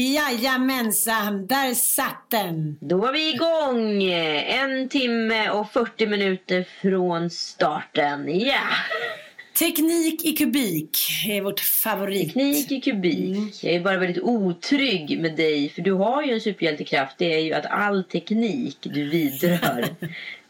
Jajamensan, 0.00 1.46
där 1.46 1.74
satt 1.74 2.30
den. 2.30 2.78
Då 2.80 2.96
var 2.96 3.12
vi 3.12 3.34
igång! 3.34 4.02
En 4.62 4.88
timme 4.88 5.50
och 5.50 5.72
40 5.72 6.06
minuter 6.06 6.66
från 6.82 7.30
starten. 7.30 8.40
Ja! 8.40 8.60
Teknik 9.58 10.24
i 10.24 10.32
kubik 10.32 10.98
är 11.28 11.42
vårt 11.42 11.60
favorit. 11.60 12.26
Teknik 12.34 12.72
i 12.72 12.80
kubik. 12.80 13.64
Jag 13.64 13.74
är 13.74 13.80
bara 13.80 13.98
väldigt 13.98 14.22
otrygg 14.22 15.20
med 15.20 15.36
dig. 15.36 15.68
För 15.68 15.82
du 15.82 15.92
har 15.92 16.22
ju 16.22 16.32
en 16.32 16.40
superhjältekraft. 16.40 17.18
Det 17.18 17.34
är 17.34 17.40
ju 17.40 17.52
att 17.52 17.66
all 17.66 18.04
teknik 18.04 18.78
du 18.80 19.08
vidrör 19.08 19.88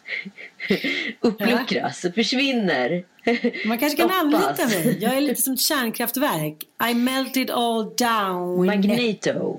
uppluckras 1.21 2.05
och 2.05 2.15
försvinner. 2.15 3.05
Man 3.69 3.79
kanske 3.79 3.97
kan 3.97 4.09
Stoppas. 4.09 4.45
anlita 4.59 4.67
mig. 4.67 4.99
Jag 5.01 5.17
är 5.17 5.21
lite 5.21 5.43
som 5.43 5.55
ett 5.55 5.61
kärnkraftverk. 5.61 6.57
I 6.91 6.95
melted 6.95 7.51
all 7.51 7.95
down. 7.97 8.67
Magneto. 8.67 9.59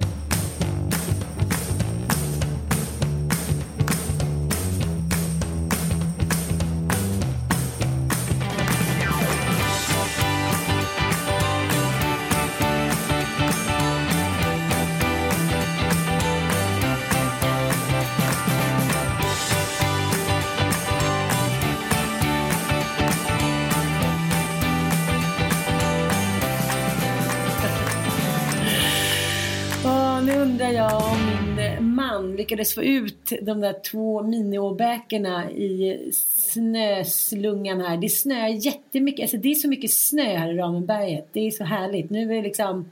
Lyckades 32.48 32.76
få 32.76 32.84
ut 32.84 33.34
de 33.42 33.62
där 33.62 33.76
två 33.92 34.23
miniåbäkorna 34.23 35.52
i 35.52 36.00
snöslungan 36.13 37.81
här. 37.81 37.97
Det 37.97 38.09
snöar 38.09 38.47
jättemycket. 38.47 39.24
Alltså 39.24 39.38
det 39.38 39.52
är 39.52 39.56
så 39.56 39.69
mycket 39.69 39.91
snö 39.91 40.38
här 40.38 40.53
i 40.53 40.57
Ramenberget. 40.57 41.30
Det 41.31 41.47
är 41.47 41.52
så 41.52 41.63
härligt. 41.63 42.09
Nu 42.09 42.31
är 42.31 42.36
det 42.36 42.41
liksom... 42.41 42.91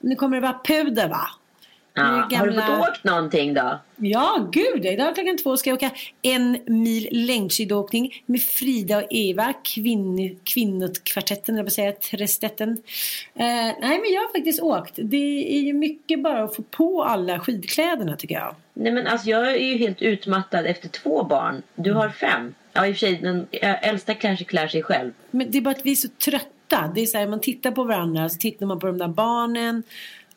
Nu 0.00 0.14
kommer 0.14 0.36
det 0.36 0.42
vara 0.42 0.60
puder 0.64 1.08
va? 1.08 1.28
Ja, 1.96 2.26
det 2.30 2.36
Har 2.36 2.46
du 2.46 2.52
gamla- 2.52 2.76
fått 2.78 2.88
åkt 2.88 3.04
någonting 3.04 3.54
då? 3.54 3.80
Ja, 3.96 4.48
gud. 4.52 4.86
Idag 4.86 5.14
klockan 5.14 5.38
två 5.38 5.56
ska 5.56 5.70
jag 5.70 5.76
åka 5.76 5.90
en 6.22 6.58
mil 6.66 7.08
längdskidåkning 7.12 8.22
med 8.26 8.40
Frida 8.42 8.96
och 8.96 9.06
Eva, 9.10 9.52
kvinn, 9.64 10.40
kvinnokvartetten, 10.44 11.68
jag, 11.76 12.00
trestetten. 12.00 12.70
Eh, 13.34 13.44
nej, 13.44 13.74
men 13.80 14.12
jag 14.12 14.20
har 14.20 14.32
faktiskt 14.32 14.62
åkt. 14.62 14.92
Det 14.96 15.56
är 15.56 15.60
ju 15.60 15.72
mycket 15.72 16.22
bara 16.22 16.44
att 16.44 16.56
få 16.56 16.62
på 16.62 17.04
alla 17.04 17.40
skidkläderna 17.40 18.16
tycker 18.16 18.34
jag. 18.34 18.54
Nej 18.74 18.92
men 18.92 19.06
alltså 19.06 19.28
jag 19.30 19.46
är 19.52 19.56
ju 19.66 19.78
helt 19.78 20.02
utmattad 20.02 20.66
efter 20.66 20.88
två 20.88 21.24
barn. 21.24 21.62
Du 21.74 21.92
har 21.92 22.08
fem. 22.08 22.54
Ja 22.72 22.86
i 22.86 22.92
och 22.92 22.96
för 22.96 23.06
sig 23.06 23.14
den 23.22 23.46
äldsta 23.82 24.14
kanske 24.14 24.44
klär 24.44 24.68
sig 24.68 24.82
själv. 24.82 25.12
Men 25.30 25.50
det 25.50 25.58
är 25.58 25.62
bara 25.62 25.70
att 25.70 25.86
vi 25.86 25.90
är 25.92 25.96
så 25.96 26.08
trötta. 26.08 26.92
Det 26.94 27.00
är 27.00 27.06
så 27.06 27.18
här, 27.18 27.26
man 27.26 27.40
tittar 27.40 27.70
på 27.70 27.84
varandra, 27.84 28.28
så 28.28 28.38
tittar 28.38 28.66
man 28.66 28.78
på 28.80 28.86
de 28.86 28.98
där 28.98 29.08
barnen. 29.08 29.82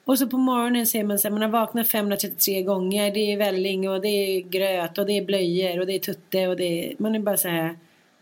Och 0.10 0.20
så 0.20 0.28
på 0.28 0.38
morgonen 0.38 0.88
ser 0.88 1.04
man 1.04 1.20
så 1.20 1.28
här, 1.28 1.34
man 1.34 1.42
har 1.42 1.50
vaknat 1.50 1.88
533 1.88 2.64
gånger. 2.64 3.14
Det 3.14 3.34
är 3.34 3.38
välling 3.38 3.90
och 3.90 4.02
det 4.02 4.08
är 4.08 4.42
gröt 4.42 4.98
och 4.98 5.06
det 5.06 5.18
är 5.18 5.26
blöjor 5.26 5.80
och 5.80 5.86
det 5.86 5.96
är 5.96 6.00
tutte 6.00 6.48
och 6.48 6.56
det 6.56 6.64
är... 6.64 6.96
Man 6.98 7.16
är 7.16 7.20
bara 7.20 7.38
så 7.38 7.48
här... 7.48 7.78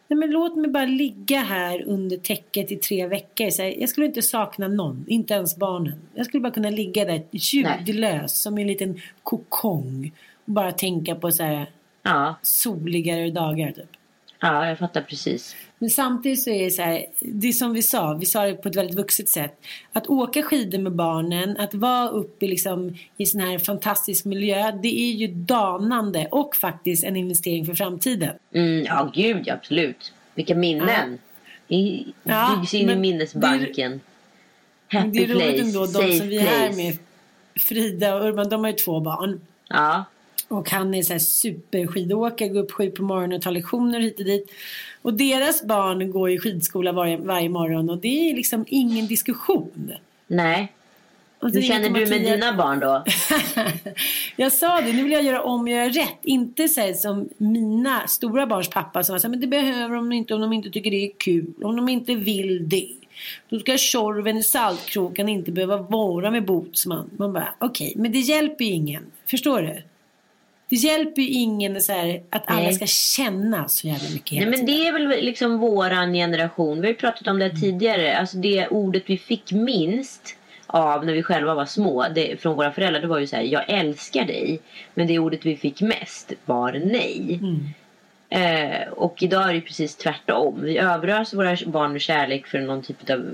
Nej 0.07 0.17
men 0.17 0.31
låt 0.31 0.55
mig 0.55 0.71
bara 0.71 0.85
ligga 0.85 1.39
här 1.39 1.83
under 1.87 2.17
täcket 2.17 2.71
i 2.71 2.75
tre 2.75 3.07
veckor. 3.07 3.49
Så 3.49 3.61
här, 3.61 3.75
jag 3.79 3.89
skulle 3.89 4.05
inte 4.05 4.21
sakna 4.21 4.67
någon, 4.67 5.05
inte 5.07 5.33
ens 5.33 5.57
barnen. 5.57 5.99
Jag 6.13 6.25
skulle 6.25 6.41
bara 6.41 6.53
kunna 6.53 6.69
ligga 6.69 7.05
där 7.05 7.23
ljudlös 7.31 8.41
som 8.41 8.57
en 8.57 8.67
liten 8.67 9.01
kokong. 9.23 10.11
Och 10.45 10.51
bara 10.51 10.71
tänka 10.71 11.15
på 11.15 11.31
så 11.31 11.43
här 11.43 11.69
Ja, 12.03 12.35
soligare 12.41 13.31
dagar 13.31 13.71
typ. 13.71 13.96
Ja 14.39 14.67
jag 14.67 14.79
fattar 14.79 15.01
precis. 15.01 15.55
Men 15.79 15.89
samtidigt 15.89 16.43
så 16.43 16.49
är 16.49 16.63
det 16.63 16.71
så 16.71 16.81
här, 16.81 17.05
det 17.19 17.47
är 17.47 17.51
som 17.51 17.73
vi 17.73 17.81
sa, 17.81 18.13
vi 18.13 18.25
sa 18.25 18.45
det 18.45 18.53
på 18.53 18.69
ett 18.69 18.75
väldigt 18.75 18.95
vuxet 18.95 19.29
sätt. 19.29 19.59
Att 19.93 20.07
åka 20.07 20.43
skidor 20.43 20.79
med 20.79 20.91
barnen, 20.91 21.57
att 21.57 21.73
vara 21.73 22.09
uppe 22.09 22.45
i 22.45 22.47
liksom, 22.47 22.97
i 23.17 23.25
sån 23.25 23.41
här 23.41 23.59
fantastisk 23.59 24.25
miljö, 24.25 24.71
det 24.71 24.99
är 24.99 25.11
ju 25.11 25.27
danande 25.27 26.27
och 26.31 26.55
faktiskt 26.55 27.03
en 27.03 27.15
investering 27.15 27.65
för 27.65 27.73
framtiden. 27.73 28.35
Mm, 28.53 28.85
ja 28.85 29.11
gud 29.13 29.43
ja, 29.45 29.53
absolut. 29.53 30.13
Vilka 30.35 30.55
minnen. 30.55 31.19
I, 31.67 32.05
Ja, 32.23 32.57
byggs 32.59 32.73
in 32.73 32.89
i 32.89 32.95
minnesbanken. 32.95 34.01
Men 34.91 35.01
Happy 35.01 35.11
det 35.11 35.23
är 35.23 35.27
roligt 35.27 35.39
place, 35.39 35.61
ändå, 35.61 35.79
de 35.79 35.87
safe 35.87 36.17
som 36.17 36.27
vi 36.27 36.37
är 36.37 36.41
här 36.41 36.73
med, 36.73 36.97
Frida 37.59 38.15
och 38.15 38.25
Urban, 38.25 38.49
de 38.49 38.63
har 38.63 38.71
ju 38.71 38.77
två 38.77 38.99
barn. 38.99 39.41
Ja, 39.69 40.05
Och 40.47 40.69
han 40.69 40.93
är 40.93 41.03
så 41.03 41.13
här 41.13 41.19
superskidåkare, 41.19 42.49
går 42.49 42.59
upp 42.59 42.71
sju 42.71 42.91
på 42.91 43.03
morgonen 43.03 43.37
och 43.37 43.41
tar 43.41 43.51
lektioner 43.51 43.99
hit 43.99 44.19
och 44.19 44.25
dit. 44.25 44.51
Och 45.01 45.13
deras 45.13 45.63
barn 45.63 46.11
går 46.11 46.29
i 46.29 46.39
skidskola 46.39 46.91
varje, 46.91 47.17
varje 47.17 47.49
morgon 47.49 47.89
och 47.89 47.97
det 47.97 48.29
är 48.29 48.35
liksom 48.35 48.65
ingen 48.67 49.07
diskussion. 49.07 49.91
nej. 50.27 50.73
Hur 51.41 51.61
känner 51.61 51.89
du 51.89 52.05
med 52.05 52.21
dina 52.21 52.53
barn 52.53 52.79
då? 52.79 53.03
jag 54.35 54.51
sa 54.51 54.81
det, 54.81 54.93
nu 54.93 55.03
vill 55.03 55.11
jag 55.11 55.23
göra 55.23 55.41
om 55.41 55.61
och 55.61 55.69
göra 55.69 55.89
rätt. 55.89 56.19
Inte 56.21 56.67
så 56.67 56.93
som 56.93 57.29
mina 57.37 58.07
stora 58.07 58.47
barns 58.47 58.69
pappa 58.69 59.03
som 59.03 59.13
var 59.13 59.19
så 59.19 59.27
här, 59.27 59.29
men 59.29 59.39
det 59.39 59.47
behöver 59.47 59.95
de 59.95 60.11
inte 60.11 60.33
om 60.33 60.41
de 60.41 60.53
inte 60.53 60.69
tycker 60.69 60.91
det 60.91 61.05
är 61.05 61.11
kul. 61.17 61.53
Om 61.61 61.75
de 61.75 61.89
inte 61.89 62.15
vill 62.15 62.69
det. 62.69 62.89
Då 63.49 63.59
ska 63.59 63.77
Tjorven 63.77 64.37
i 64.37 64.43
Saltkråkan 64.43 65.29
inte 65.29 65.51
behöva 65.51 65.77
vara 65.77 66.31
med 66.31 66.45
Botsman. 66.45 67.09
Man 67.17 67.33
bara, 67.33 67.53
okej, 67.59 67.93
men 67.95 68.11
det 68.11 68.19
hjälper 68.19 68.65
ju 68.65 68.71
ingen. 68.71 69.03
Förstår 69.25 69.61
du? 69.61 69.81
Det 70.69 70.75
hjälper 70.75 71.21
ju 71.21 71.27
ingen 71.27 71.81
så 71.81 71.91
här, 71.91 72.21
att 72.29 72.43
alla 72.47 72.59
Nej. 72.59 72.73
ska 72.73 72.85
känna 72.85 73.67
så 73.67 73.87
jävla 73.87 74.09
mycket 74.09 74.31
Nej 74.31 74.45
men 74.45 74.53
tiden. 74.53 74.65
det 74.65 74.87
är 74.87 74.93
väl 74.93 75.25
liksom 75.25 75.57
våran 75.57 76.13
generation. 76.13 76.81
Vi 76.81 76.87
har 76.87 76.91
ju 76.93 76.95
pratat 76.99 77.27
om 77.27 77.39
det 77.39 77.45
Mm. 77.45 77.61
tidigare. 77.61 78.17
Alltså 78.17 78.37
det 78.37 78.67
ordet 78.67 79.03
vi 79.05 79.17
fick 79.17 79.51
minst 79.51 80.35
av 80.67 81.05
när 81.05 81.13
vi 81.13 81.23
själva 81.23 81.53
var 81.55 81.65
små 81.65 82.05
det, 82.15 82.41
från 82.41 82.55
våra 82.55 82.71
föräldrar 82.71 83.01
det 83.01 83.07
var 83.07 83.19
ju 83.19 83.27
så 83.27 83.35
här, 83.35 83.43
jag 83.43 83.69
älskar 83.69 84.25
dig. 84.25 84.59
Men 84.93 85.07
det 85.07 85.19
ordet 85.19 85.45
vi 85.45 85.57
fick 85.57 85.81
mest 85.81 86.33
var 86.45 86.71
nej. 86.85 87.39
Mm. 87.41 87.69
Eh, 88.29 88.87
och 88.91 89.23
idag 89.23 89.49
är 89.49 89.53
det 89.53 89.61
precis 89.61 89.95
tvärtom. 89.95 90.61
Vi 90.61 90.77
överöser 90.77 91.37
våra 91.37 91.57
barn 91.65 91.91
med 91.91 92.01
kärlek 92.01 92.47
för 92.47 92.59
någon 92.59 92.81
typ 92.81 93.09
av 93.09 93.25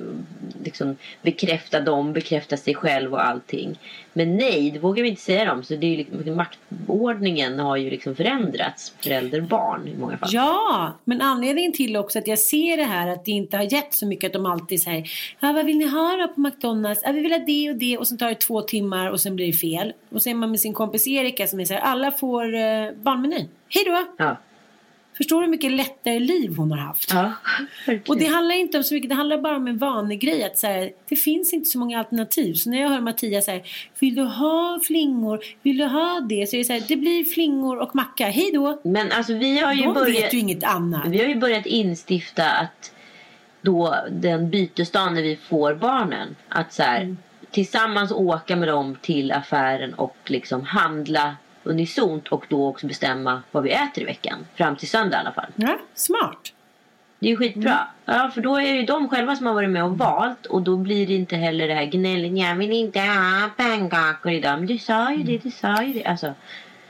liksom, 0.63 0.98
bekräfta 1.22 1.80
dem, 1.80 2.13
bekräfta 2.13 2.57
sig 2.57 2.75
själv 2.75 3.13
och 3.13 3.25
allting. 3.25 3.80
Men 4.13 4.38
nej, 4.38 4.72
det 4.72 4.80
vågar 4.80 5.04
vi 5.04 5.10
inte 5.10 5.22
säga 5.22 5.45
dem. 5.45 5.63
Så 5.63 5.75
det 5.75 5.94
är 5.94 5.98
liksom, 5.98 6.36
maktordningen 6.36 7.60
har 7.60 7.78
ju 7.78 7.90
liksom 7.90 8.16
förändrats. 8.16 8.94
Förälder-barn 9.00 9.88
i 9.88 9.98
många 9.98 10.18
fall. 10.18 10.30
Ja, 10.31 10.94
men 11.04 11.22
anledningen 11.22 11.74
till 11.74 11.98
också 11.98 12.19
att 12.19 12.28
jag 12.28 12.39
ser 12.39 12.78
det 12.78 12.84
här 12.84 13.07
att 13.07 13.25
det 13.25 13.31
inte 13.31 13.57
har 13.57 13.74
gett 13.74 13.94
så 13.94 14.06
mycket 14.06 14.28
att 14.28 14.34
de 14.34 14.46
alltid 14.46 14.81
säger 14.81 15.12
vad 15.39 15.66
vill 15.66 15.78
ni 15.78 15.88
ha 15.88 16.18
då 16.18 16.28
på 16.28 16.42
McDonalds? 16.42 17.01
Ja, 17.06 17.12
vi 17.12 17.19
vill 17.19 17.31
ha 17.31 17.39
det 17.39 17.69
och 17.69 17.75
det 17.75 17.98
och 17.98 18.07
sen 18.07 18.18
tar 18.18 18.30
det 18.30 18.36
två 18.36 18.62
timmar 18.62 19.10
och 19.10 19.19
sen 19.19 19.36
blir 19.36 19.48
det 19.48 19.54
fel. 19.54 19.94
Och 20.10 20.22
så 20.22 20.30
är 20.30 20.34
man 20.34 20.51
med 20.51 20.60
sin 20.60 20.74
kompis 20.74 21.07
Erika 21.07 21.48
som 21.48 21.60
är 21.60 21.66
så 21.66 21.74
här, 21.74 21.81
alla 21.81 22.12
får 22.12 22.56
eh, 22.56 22.92
barnmenyn. 22.92 23.50
Hej 23.69 23.84
då! 23.86 24.06
Ja. 24.18 24.38
Förstår 25.18 25.38
du 25.38 25.45
hur 25.45 25.51
mycket 25.51 25.71
lättare 25.71 26.19
liv 26.19 26.56
hon 26.57 26.71
har 26.71 26.77
haft? 26.77 27.12
Ja, 27.13 27.33
Och 28.07 28.18
det 28.18 28.25
handlar 28.25 28.56
inte 28.56 28.77
om 28.77 28.83
så 28.83 28.94
mycket, 28.94 29.10
det 29.10 29.15
handlar 29.15 29.38
bara 29.38 29.56
om 29.56 29.68
en 29.68 29.77
vanlig 29.77 30.19
grej. 30.19 30.44
Att 30.44 30.57
så 30.57 30.68
här, 30.68 30.92
det 31.10 31.15
finns 31.15 31.54
inte 31.54 31.69
så 31.69 31.80
många 31.80 32.00
alternativ. 32.00 32.54
Så 32.54 32.69
när 32.69 32.81
jag 32.81 32.89
hör 32.89 33.01
Mattias 33.01 33.45
säga 33.45 33.63
vill 34.00 34.15
du 34.15 34.21
ha 34.24 34.80
flingor, 34.83 35.39
vill 35.62 35.77
du 35.77 35.86
ha 35.86 36.19
det? 36.30 36.50
Så 36.50 36.56
är 36.56 36.57
det 36.57 36.65
så 36.65 36.74
här, 36.74 36.83
det 36.88 36.95
blir 36.95 37.24
flingor 37.25 37.77
och 37.80 37.95
macka, 37.95 38.25
hej 38.25 38.51
då. 38.54 38.81
Men 38.83 39.12
alltså 39.12 39.33
vi 39.33 39.60
har 39.60 39.74
ju 39.74 39.83
De 39.83 39.94
börjat... 39.94 40.24
vet 40.24 40.33
ju 40.33 40.38
inget 40.39 40.63
annat. 40.63 41.07
Vi 41.07 41.18
har 41.21 41.27
ju 41.27 41.36
börjat 41.36 41.65
instifta 41.65 42.51
att 42.51 42.92
då 43.62 43.95
den 44.12 44.50
bytesdagen 44.50 45.13
när 45.13 45.21
vi 45.21 45.36
får 45.36 45.74
barnen. 45.75 46.36
Att 46.50 46.74
så 46.74 46.83
här, 46.83 47.01
Mm. 47.01 47.18
tillsammans 47.51 48.12
åka 48.12 48.56
med 48.56 48.68
dem 48.68 48.98
till 49.01 49.31
affären 49.31 49.94
och 49.94 50.18
liksom 50.25 50.63
handla 50.63 51.36
unisont 51.63 52.27
och 52.27 52.45
då 52.50 52.68
också 52.68 52.88
bestämma 52.88 53.42
vad 53.51 53.63
vi 53.63 53.71
äter 53.71 54.04
i 54.04 54.06
veckan. 54.06 54.45
Fram 54.56 54.75
till 54.75 54.89
söndag 54.89 55.18
i 55.18 55.19
alla 55.19 55.31
fall. 55.31 55.51
Ja, 55.56 55.77
smart. 55.94 56.54
Det 57.19 57.27
är 57.27 57.30
ju 57.30 57.38
skitbra. 57.38 57.71
Mm. 57.71 58.19
Ja, 58.21 58.31
för 58.33 58.42
då 58.42 58.56
är 58.56 58.62
det 58.74 58.80
ju 58.80 58.86
de 58.86 59.10
själva 59.10 59.36
som 59.36 59.45
har 59.45 59.54
varit 59.54 59.69
med 59.69 59.83
och 59.83 59.98
valt 59.98 60.45
och 60.45 60.62
då 60.62 60.77
blir 60.77 61.07
det 61.07 61.13
inte 61.13 61.36
heller 61.36 61.68
det 61.68 61.74
här 61.74 61.86
gnället. 61.86 62.38
Jag 62.39 62.56
vill 62.56 62.71
inte 62.71 63.00
ha 63.00 63.50
pannkakor 63.57 64.31
idag. 64.31 64.57
Men 64.57 64.68
du 64.68 64.77
sa 64.77 65.12
ju 65.12 65.24
det, 65.24 65.38
du 65.38 65.51
sa 65.51 65.83
ju 65.83 65.94
det. 65.94 66.06
Alltså, 66.06 66.33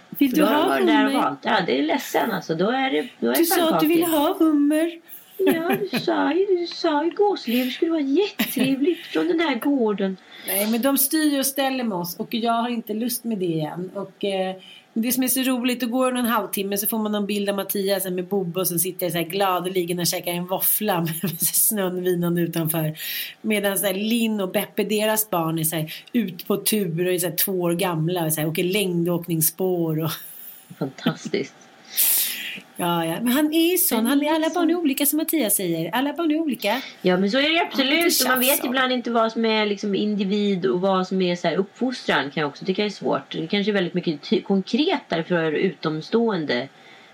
Vill 0.10 0.32
du 0.32 0.44
ha 0.44 0.78
hummer? 0.78 1.14
valt. 1.14 1.40
Ja, 1.42 1.60
det 1.66 1.80
är 1.80 1.84
ledsen 1.84 2.32
alltså. 2.32 2.56
Då 2.56 2.70
är 2.70 2.92
det, 2.92 3.08
då 3.20 3.32
är 3.32 3.36
Du 3.36 3.46
sa 3.46 3.74
att 3.74 3.80
du 3.80 3.88
ville 3.88 4.06
ha 4.06 4.36
hummer. 4.40 5.00
Ja, 5.46 5.78
du 5.92 6.00
sa 6.00 6.34
ju, 6.34 6.46
du 6.46 6.68
sa 6.68 7.04
ju 7.04 7.12
gåslever 7.12 7.70
skulle 7.70 7.92
vara 7.92 8.02
jättetrevligt 8.02 9.00
från 9.06 9.28
den 9.28 9.40
här 9.40 9.56
gården. 9.56 10.18
Nej, 10.48 10.72
men 10.72 10.82
de 10.82 10.98
styr 10.98 11.40
och 11.40 11.46
ställer 11.46 11.84
med 11.84 11.98
oss 11.98 12.16
och 12.18 12.34
jag 12.34 12.54
har 12.54 12.70
inte 12.70 12.94
lust 12.94 13.24
med 13.24 13.38
det 13.38 13.46
igen. 13.46 13.92
Och 13.94 14.26
eh, 14.26 14.56
det 14.94 15.12
som 15.12 15.24
är 15.24 15.28
så 15.28 15.42
roligt, 15.42 15.80
då 15.80 15.88
går 15.88 16.12
det 16.12 16.20
en 16.20 16.26
halvtimme 16.26 16.78
så 16.78 16.88
får 16.88 16.98
man 16.98 17.12
någon 17.12 17.26
bild 17.26 17.50
av 17.50 17.56
Mattias 17.56 18.06
med 18.06 18.28
Bobo 18.28 18.66
som 18.66 18.80
sitter 18.80 19.10
så 19.10 19.18
här 19.18 19.24
gladeligen 19.24 20.00
och 20.00 20.08
käkar 20.08 20.32
en 20.32 20.46
våffla 20.46 21.02
med 21.22 21.42
snön 21.42 22.04
vinande 22.04 22.42
utanför. 22.42 22.98
Medan 23.42 23.78
så 23.78 23.86
här, 23.86 23.94
Linn 23.94 24.42
och 24.42 24.52
Beppe, 24.52 24.84
deras 24.84 25.30
barn, 25.30 25.60
är 25.60 25.64
så 25.64 25.76
här, 25.76 25.94
ut 26.14 26.48
på 26.48 26.58
tur 26.58 27.08
och 27.08 27.14
är 27.14 27.20
så 27.20 27.28
här, 27.28 27.36
två 27.36 27.62
år 27.62 27.74
gamla 27.74 28.26
och 28.26 28.34
så 28.34 28.42
här, 28.42 28.48
åker 28.48 28.64
längdåkningsspår. 28.64 30.04
Och, 30.04 30.12
Fantastiskt. 30.80 31.63
Ja, 32.84 33.06
ja. 33.06 33.22
Men 33.22 33.34
han 33.34 33.54
är 33.54 33.72
ju 33.72 33.78
sån, 33.78 34.06
han, 34.06 34.28
alla 34.28 34.50
barn 34.50 34.70
är 34.70 34.76
olika 34.76 35.06
som 35.06 35.18
Mattias 35.18 35.56
säger. 35.56 35.96
Alla 35.96 36.14
barn 36.14 36.32
är 36.32 36.40
olika. 36.40 36.82
Ja 37.02 37.18
men 37.18 37.32
så 37.32 37.38
är 37.38 37.50
det 37.50 37.62
absolut. 37.62 38.22
och 38.22 38.30
man 38.30 38.40
vet 38.40 38.66
ibland 38.66 38.92
inte 38.92 39.12
vad 39.12 39.32
som 39.32 39.46
är 39.46 39.66
liksom 39.66 39.96
individ 39.96 40.66
och 40.66 40.82
vad 40.82 41.08
som 41.08 41.22
är 41.22 41.36
så 41.36 41.48
här 41.48 41.56
uppfostran 41.56 42.32
kan 42.32 42.42
jag 42.42 42.50
också 42.50 42.66
tycka 42.66 42.86
är 42.86 42.90
svårt. 42.90 43.32
Det 43.32 43.48
kanske 43.48 43.72
är 43.72 43.74
väldigt 43.74 43.94
mycket 43.94 44.46
konkretare 44.46 45.24
för 45.24 45.52
utomstående 45.52 46.68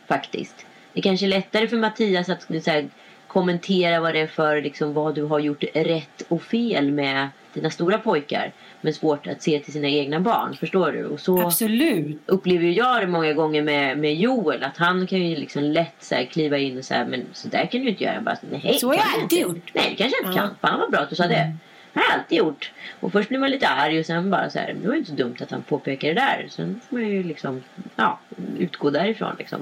faktiskt. 0.07 0.65
Det 0.93 1.01
kanske 1.01 1.25
är 1.25 1.27
lättare 1.27 1.67
för 1.67 1.77
Mattias 1.77 2.29
att 2.29 2.41
så 2.63 2.71
här, 2.71 2.89
kommentera 3.27 3.99
vad 3.99 4.13
det 4.13 4.19
är 4.19 4.27
för 4.27 4.61
liksom, 4.61 4.93
vad 4.93 5.15
du 5.15 5.23
har 5.23 5.39
gjort 5.39 5.63
rätt 5.73 6.21
och 6.27 6.43
fel 6.43 6.91
med 6.91 7.29
dina 7.53 7.69
stora 7.69 7.97
pojkar. 7.97 8.51
Men 8.81 8.93
svårt 8.93 9.27
att 9.27 9.41
se 9.41 9.59
till 9.59 9.73
sina 9.73 9.87
egna 9.87 10.19
barn. 10.19 10.55
Förstår 10.59 10.91
du? 10.91 11.05
Och 11.05 11.19
så 11.19 11.41
Absolut. 11.41 12.21
upplever 12.25 12.65
jag 12.67 13.01
det 13.01 13.07
många 13.07 13.33
gånger 13.33 13.61
med, 13.61 13.97
med 13.97 14.15
Joel. 14.15 14.63
Att 14.63 14.77
han 14.77 15.07
kan 15.07 15.19
ju 15.19 15.35
liksom 15.35 15.63
lätt 15.63 15.95
så 15.99 16.15
här, 16.15 16.25
kliva 16.25 16.57
in 16.57 16.77
och 16.77 16.85
säga 16.85 17.05
men 17.05 17.25
så 17.33 17.47
där 17.47 17.65
kan 17.65 17.81
du 17.81 17.89
inte 17.89 18.03
göra. 18.03 18.13
Jag 18.13 18.23
Bara, 18.23 18.37
Nej, 18.51 18.77
Så 18.79 18.87
har 18.87 18.93
jag 18.95 19.03
alltid 19.21 19.39
gjort. 19.39 19.71
Nej 19.73 19.85
det 19.89 19.95
kanske 19.95 20.17
jag 20.21 20.29
inte 20.31 20.39
Ja. 20.41 20.47
kan. 20.47 20.55
Fan 20.69 20.79
vad 20.79 20.91
bra 20.91 20.99
att 20.99 21.09
du 21.09 21.15
sa 21.15 21.23
det. 21.23 21.53
Det 21.93 21.99
har 21.99 22.05
jag 22.09 22.19
alltid 22.19 22.37
gjort. 22.37 22.71
Och 22.99 23.11
först 23.11 23.29
blir 23.29 23.39
man 23.39 23.51
lite 23.51 23.67
arg 23.67 23.99
och 23.99 24.05
sen 24.05 24.29
bara 24.29 24.49
så 24.49 24.59
här. 24.59 24.75
Det 24.81 24.87
var 24.87 24.93
ju 24.93 24.99
inte 24.99 25.11
så 25.11 25.17
dumt 25.17 25.35
att 25.41 25.51
han 25.51 25.61
påpekar 25.61 26.07
det 26.07 26.13
där. 26.13 26.47
Sen 26.49 26.79
får 26.89 26.95
man 26.97 27.07
ju 27.07 27.23
liksom 27.23 27.63
ja, 27.95 28.19
utgå 28.59 28.89
därifrån. 28.89 29.35
Liksom. 29.39 29.59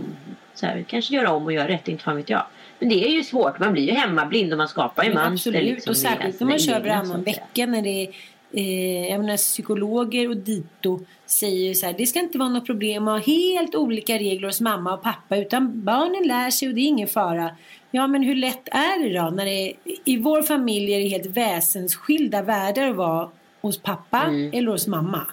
Så 0.53 0.65
här, 0.65 0.85
kanske 0.87 1.15
göra 1.15 1.31
om 1.31 1.45
och 1.45 1.53
göra 1.53 1.67
rätt. 1.67 1.87
Inte 1.87 2.03
fan 2.03 2.15
vet 2.15 2.29
jag. 2.29 2.45
Men 2.79 2.89
det 2.89 3.05
är 3.07 3.09
ju 3.09 3.23
svårt. 3.23 3.59
Man 3.59 3.73
blir 3.73 3.83
ju 3.83 3.91
hemmablind 3.91 4.51
och 4.51 4.57
man 4.57 4.67
skapar 4.67 5.03
ju 5.03 5.13
mönster. 5.13 5.49
Absolut, 5.51 5.75
liksom, 5.75 5.91
och 5.91 5.97
särskilt 5.97 6.39
när 6.39 6.47
man 6.47 6.59
kör 6.59 6.79
varannan 6.79 7.23
vecka 7.23 7.65
när 7.65 7.81
det 7.81 8.03
är 8.03 8.09
Eh, 8.51 9.07
jag 9.11 9.19
menar, 9.19 9.37
psykologer 9.37 10.29
och 10.29 10.37
dito 10.37 10.99
säger 11.25 11.73
så 11.73 11.85
här, 11.85 11.95
det 11.97 12.05
ska 12.05 12.19
inte 12.19 12.37
vara 12.37 12.49
något 12.49 12.65
problem 12.65 13.07
att 13.07 13.25
ha 13.25 13.33
helt 13.33 13.75
olika 13.75 14.17
regler 14.17 14.47
hos 14.47 14.61
mamma 14.61 14.93
och 14.93 15.03
pappa 15.03 15.37
utan 15.37 15.83
barnen 15.83 16.27
lär 16.27 16.51
sig 16.51 16.67
och 16.67 16.73
det 16.73 16.81
är 16.81 16.87
ingen 16.87 17.07
fara. 17.07 17.49
Ja 17.91 18.07
men 18.07 18.23
hur 18.23 18.35
lätt 18.35 18.67
är 18.67 19.03
det 19.03 19.19
då 19.19 19.29
när 19.29 19.45
det 19.45 19.69
är, 19.69 19.73
i 20.05 20.17
vår 20.17 20.41
familj 20.41 20.93
är 20.93 20.99
det 20.99 21.07
helt 21.07 21.25
väsensskilda 21.25 22.41
världar 22.41 22.89
att 22.89 22.95
vara 22.95 23.29
hos 23.61 23.81
pappa 23.81 24.23
Mm. 24.23 24.51
eller 24.53 24.71
hos 24.71 24.87
mamma. 24.87 25.27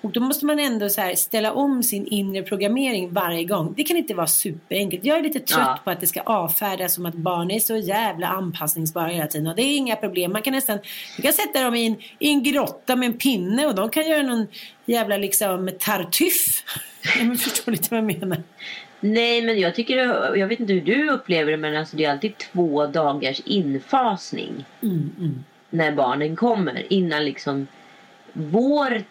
Och 0.00 0.10
då 0.10 0.20
måste 0.20 0.46
man 0.46 0.58
ändå 0.58 0.88
så 0.88 1.00
här 1.00 1.14
ställa 1.14 1.52
om 1.52 1.82
sin 1.82 2.06
inre 2.06 2.42
programmering 2.42 3.12
varje 3.12 3.44
gång. 3.44 3.74
Det 3.76 3.84
kan 3.84 3.96
inte 3.96 4.14
vara 4.14 4.26
superenkelt. 4.26 5.04
Jag 5.04 5.18
är 5.18 5.22
lite 5.22 5.40
trött 5.40 5.66
Ja. 5.66 5.78
på 5.84 5.90
att 5.90 6.00
det 6.00 6.06
ska 6.06 6.20
avfärdas 6.20 6.94
som 6.94 7.06
att 7.06 7.14
barn 7.14 7.50
är 7.50 7.58
så 7.58 7.76
jävla 7.76 8.26
anpassningsbara 8.26 9.06
hela 9.08 9.26
tiden. 9.26 9.46
Och 9.46 9.56
det 9.56 9.62
är 9.62 9.76
inga 9.76 9.96
problem. 9.96 10.32
Man 10.32 10.42
kan 10.42 10.52
nästan 10.52 10.78
man 11.18 11.22
kan 11.22 11.32
sätta 11.32 11.62
dem 11.64 11.74
i 11.74 11.86
en, 11.86 11.96
i 12.18 12.28
en 12.28 12.42
grotta 12.42 12.96
med 12.96 13.06
en 13.06 13.18
pinne 13.18 13.66
och 13.66 13.74
de 13.74 13.90
kan 13.90 14.08
göra 14.08 14.22
någon 14.22 14.46
jävla 14.84 15.16
liksom 15.16 15.70
tartuff. 15.78 16.64
Ja, 17.18 17.24
men 17.24 17.36
förstår 17.36 17.72
lite 17.72 17.88
vad 17.90 17.98
jag 17.98 18.20
menar. 18.20 18.42
Nej 19.00 19.42
men 19.42 19.60
jag 19.60 19.74
tycker, 19.74 19.96
jag 20.36 20.46
vet 20.46 20.60
inte 20.60 20.72
hur 20.72 20.80
du 20.80 21.10
upplever 21.10 21.50
det 21.50 21.56
men 21.56 21.76
alltså 21.76 21.96
det 21.96 22.04
är 22.04 22.10
alltid 22.10 22.38
två 22.38 22.86
dagars 22.86 23.40
infasning. 23.44 24.64
Mm, 24.82 25.10
mm. 25.18 25.44
när 25.70 25.92
barnen 25.92 26.36
kommer 26.36 26.92
innan 26.92 27.24
liksom 27.24 27.66
vår 28.32 29.02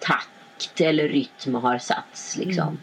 takt 0.61 0.81
eller 0.81 1.07
rytm 1.07 1.55
har 1.55 1.77
satts. 1.77 2.37
Liksom. 2.37 2.67
Mm. 2.67 2.77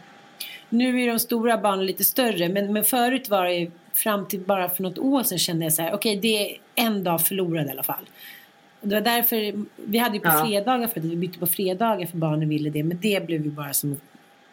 Nu 0.69 1.03
är 1.03 1.07
de 1.07 1.19
stora 1.19 1.57
barnen 1.57 1.85
lite 1.85 2.03
större 2.03 2.49
men, 2.49 2.73
men 2.73 2.83
förut 2.83 3.29
var 3.29 3.45
det 3.45 3.71
fram 3.93 4.27
till 4.27 4.39
bara 4.39 4.69
för 4.69 4.83
något 4.83 4.97
år 4.97 5.23
sedan 5.23 5.37
kände 5.37 5.65
jag 5.65 5.73
så 5.73 5.81
här 5.81 5.93
okej 5.93 6.15
det 6.15 6.51
är 6.51 6.57
en 6.75 7.03
dag 7.03 7.21
förlorad 7.21 7.67
i 7.67 7.69
alla 7.69 7.83
fall. 7.83 8.09
Det 8.81 8.95
var 8.95 9.01
därför 9.01 9.65
vi 9.75 9.97
hade 9.97 10.15
ju 10.15 10.21
på 10.21 10.27
Ja. 10.27 10.45
fredagar 10.45 10.87
för 10.87 10.99
att 10.99 11.05
vi 11.05 11.15
bytte 11.15 11.39
på 11.39 11.47
fredagar 11.47 12.07
för 12.07 12.17
barnen 12.17 12.49
ville 12.49 12.69
det 12.69 12.83
men 12.83 12.99
det 13.01 13.25
blev 13.25 13.43
ju 13.43 13.51
bara 13.51 13.73
som 13.73 13.93
att 13.93 13.99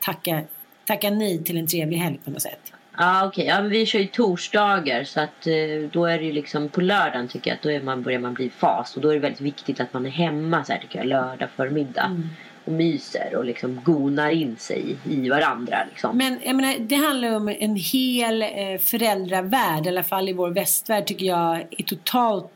tacka, 0.00 0.42
tacka 0.84 1.10
nej 1.10 1.44
till 1.44 1.56
en 1.56 1.66
trevlig 1.66 1.96
helg 1.98 2.18
på 2.24 2.30
något 2.30 2.42
sätt. 2.42 2.72
Ja 2.98 3.26
okej, 3.26 3.46
ja, 3.46 3.60
men 3.60 3.70
vi 3.70 3.86
kör 3.86 3.98
ju 3.98 4.06
torsdagar 4.06 5.04
så 5.04 5.20
att 5.20 5.46
eh, 5.46 5.90
då 5.92 6.04
är 6.06 6.18
det 6.18 6.24
ju 6.24 6.32
liksom 6.32 6.68
på 6.68 6.80
lördagen 6.80 7.28
tycker 7.28 7.50
jag 7.50 7.56
att 7.56 7.62
då 7.62 7.70
är 7.70 7.82
man, 7.82 8.02
börjar 8.02 8.18
man 8.18 8.34
bli 8.34 8.50
fas 8.50 8.96
och 8.96 9.02
då 9.02 9.08
är 9.08 9.14
det 9.14 9.20
väldigt 9.20 9.40
viktigt 9.40 9.80
att 9.80 9.92
man 9.92 10.06
är 10.06 10.10
hemma 10.10 10.64
så 10.64 10.72
här 10.72 10.80
tycker 10.80 10.98
jag 10.98 11.06
lördag 11.06 11.48
förmiddag 11.56 12.22
och 12.66 12.72
myser 12.72 13.36
och 13.36 13.44
liksom 13.44 13.80
gonar 13.84 14.30
in 14.30 14.56
sig 14.56 14.96
i 15.04 15.28
varandra 15.28 15.76
liksom. 15.90 16.16
Men 16.16 16.40
jag 16.44 16.56
menar, 16.56 16.76
det 16.78 16.96
handlar 16.96 17.36
om 17.36 17.48
en 17.48 17.76
hel 17.76 18.42
eh, 18.42 18.48
föräldravärld, 18.80 19.86
i 19.86 19.88
alla 19.88 20.02
fall 20.02 20.28
i 20.28 20.32
vår 20.32 20.50
västvärld 20.50 21.06
tycker 21.06 21.26
jag 21.26 21.56
är 21.70 21.82
totalt 21.82 22.52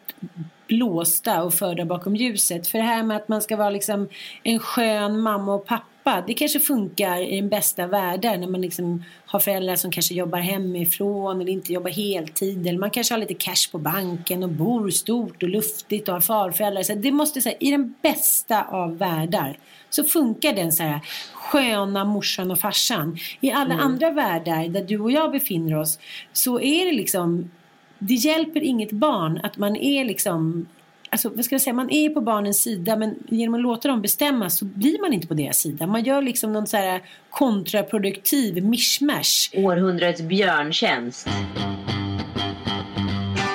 blåsta 0.68 1.42
och 1.42 1.54
förda 1.54 1.84
bakom 1.84 2.16
ljuset. 2.16 2.66
För 2.66 2.78
det 2.78 2.84
här 2.84 3.02
med 3.02 3.16
att 3.16 3.28
man 3.28 3.42
ska 3.42 3.56
vara 3.56 3.70
liksom 3.70 4.08
en 4.42 4.58
skön 4.58 5.20
mamma 5.20 5.54
och 5.54 5.66
pappa, 5.66 5.84
det 6.26 6.34
kanske 6.34 6.60
funkar 6.60 7.20
i 7.32 7.36
den 7.36 7.48
bästa 7.48 7.86
världar 7.86 8.36
när 8.36 8.46
man 8.46 8.60
liksom 8.60 9.04
har 9.26 9.40
föräldrar 9.40 9.76
som 9.76 9.90
kanske 9.90 10.14
jobbar 10.14 10.38
hemifrån 10.38 11.40
eller 11.40 11.52
inte 11.52 11.72
jobbar 11.72 11.90
heltid 11.90 12.66
eller 12.66 12.78
man 12.78 12.90
kanske 12.90 13.14
har 13.14 13.18
lite 13.18 13.34
cash 13.34 13.70
på 13.72 13.78
banken 13.78 14.42
och 14.42 14.48
bor 14.48 14.90
stort 14.90 15.42
och 15.42 15.48
luftigt 15.48 16.08
och 16.08 16.14
har 16.14 16.20
farföräldrar. 16.20 16.82
Så 16.82 16.94
det 16.94 17.12
måste 17.12 17.40
säga 17.40 17.56
i 17.60 17.70
den 17.70 17.94
bästa 18.02 18.62
av 18.62 18.98
världar 18.98 19.58
så 19.90 20.04
funkar 20.04 20.52
den 20.52 20.72
så 20.72 20.82
här 20.82 21.00
sköna 21.34 22.04
morsan 22.04 22.50
och 22.50 22.58
farsan. 22.58 23.18
I 23.40 23.50
alla 23.50 23.74
andra 23.74 24.10
världar 24.10 24.68
där 24.68 24.82
du 24.82 25.00
och 25.00 25.12
jag 25.12 25.32
befinner 25.32 25.78
oss 25.78 25.98
så 26.32 26.60
är 26.60 26.86
det 26.86 26.92
liksom 26.92 27.50
det 27.98 28.14
hjälper 28.14 28.60
inget 28.62 28.92
barn 28.92 29.40
att 29.42 29.58
man 29.58 29.76
är 29.76 30.04
liksom 30.04 30.66
Alltså, 31.12 31.28
vad 31.28 31.44
ska 31.44 31.54
jag 31.54 31.62
säga, 31.62 31.74
man 31.74 31.90
är 31.90 32.08
på 32.10 32.20
barnens 32.20 32.62
sida 32.62 32.96
men 32.96 33.14
genom 33.28 33.54
att 33.54 33.60
låta 33.60 33.88
dem 33.88 34.02
bestämma 34.02 34.50
så 34.50 34.64
blir 34.64 35.00
man 35.00 35.12
inte 35.12 35.26
på 35.26 35.34
deras 35.34 35.56
sida. 35.58 35.86
Man 35.86 36.04
gör 36.04 36.22
liksom 36.22 36.52
någon 36.52 36.66
så 36.66 36.76
här 36.76 37.00
kontraproduktiv 37.30 38.64
mishmash. 38.64 39.50
Århundradets 39.56 40.22
björntjänst. 40.22 41.28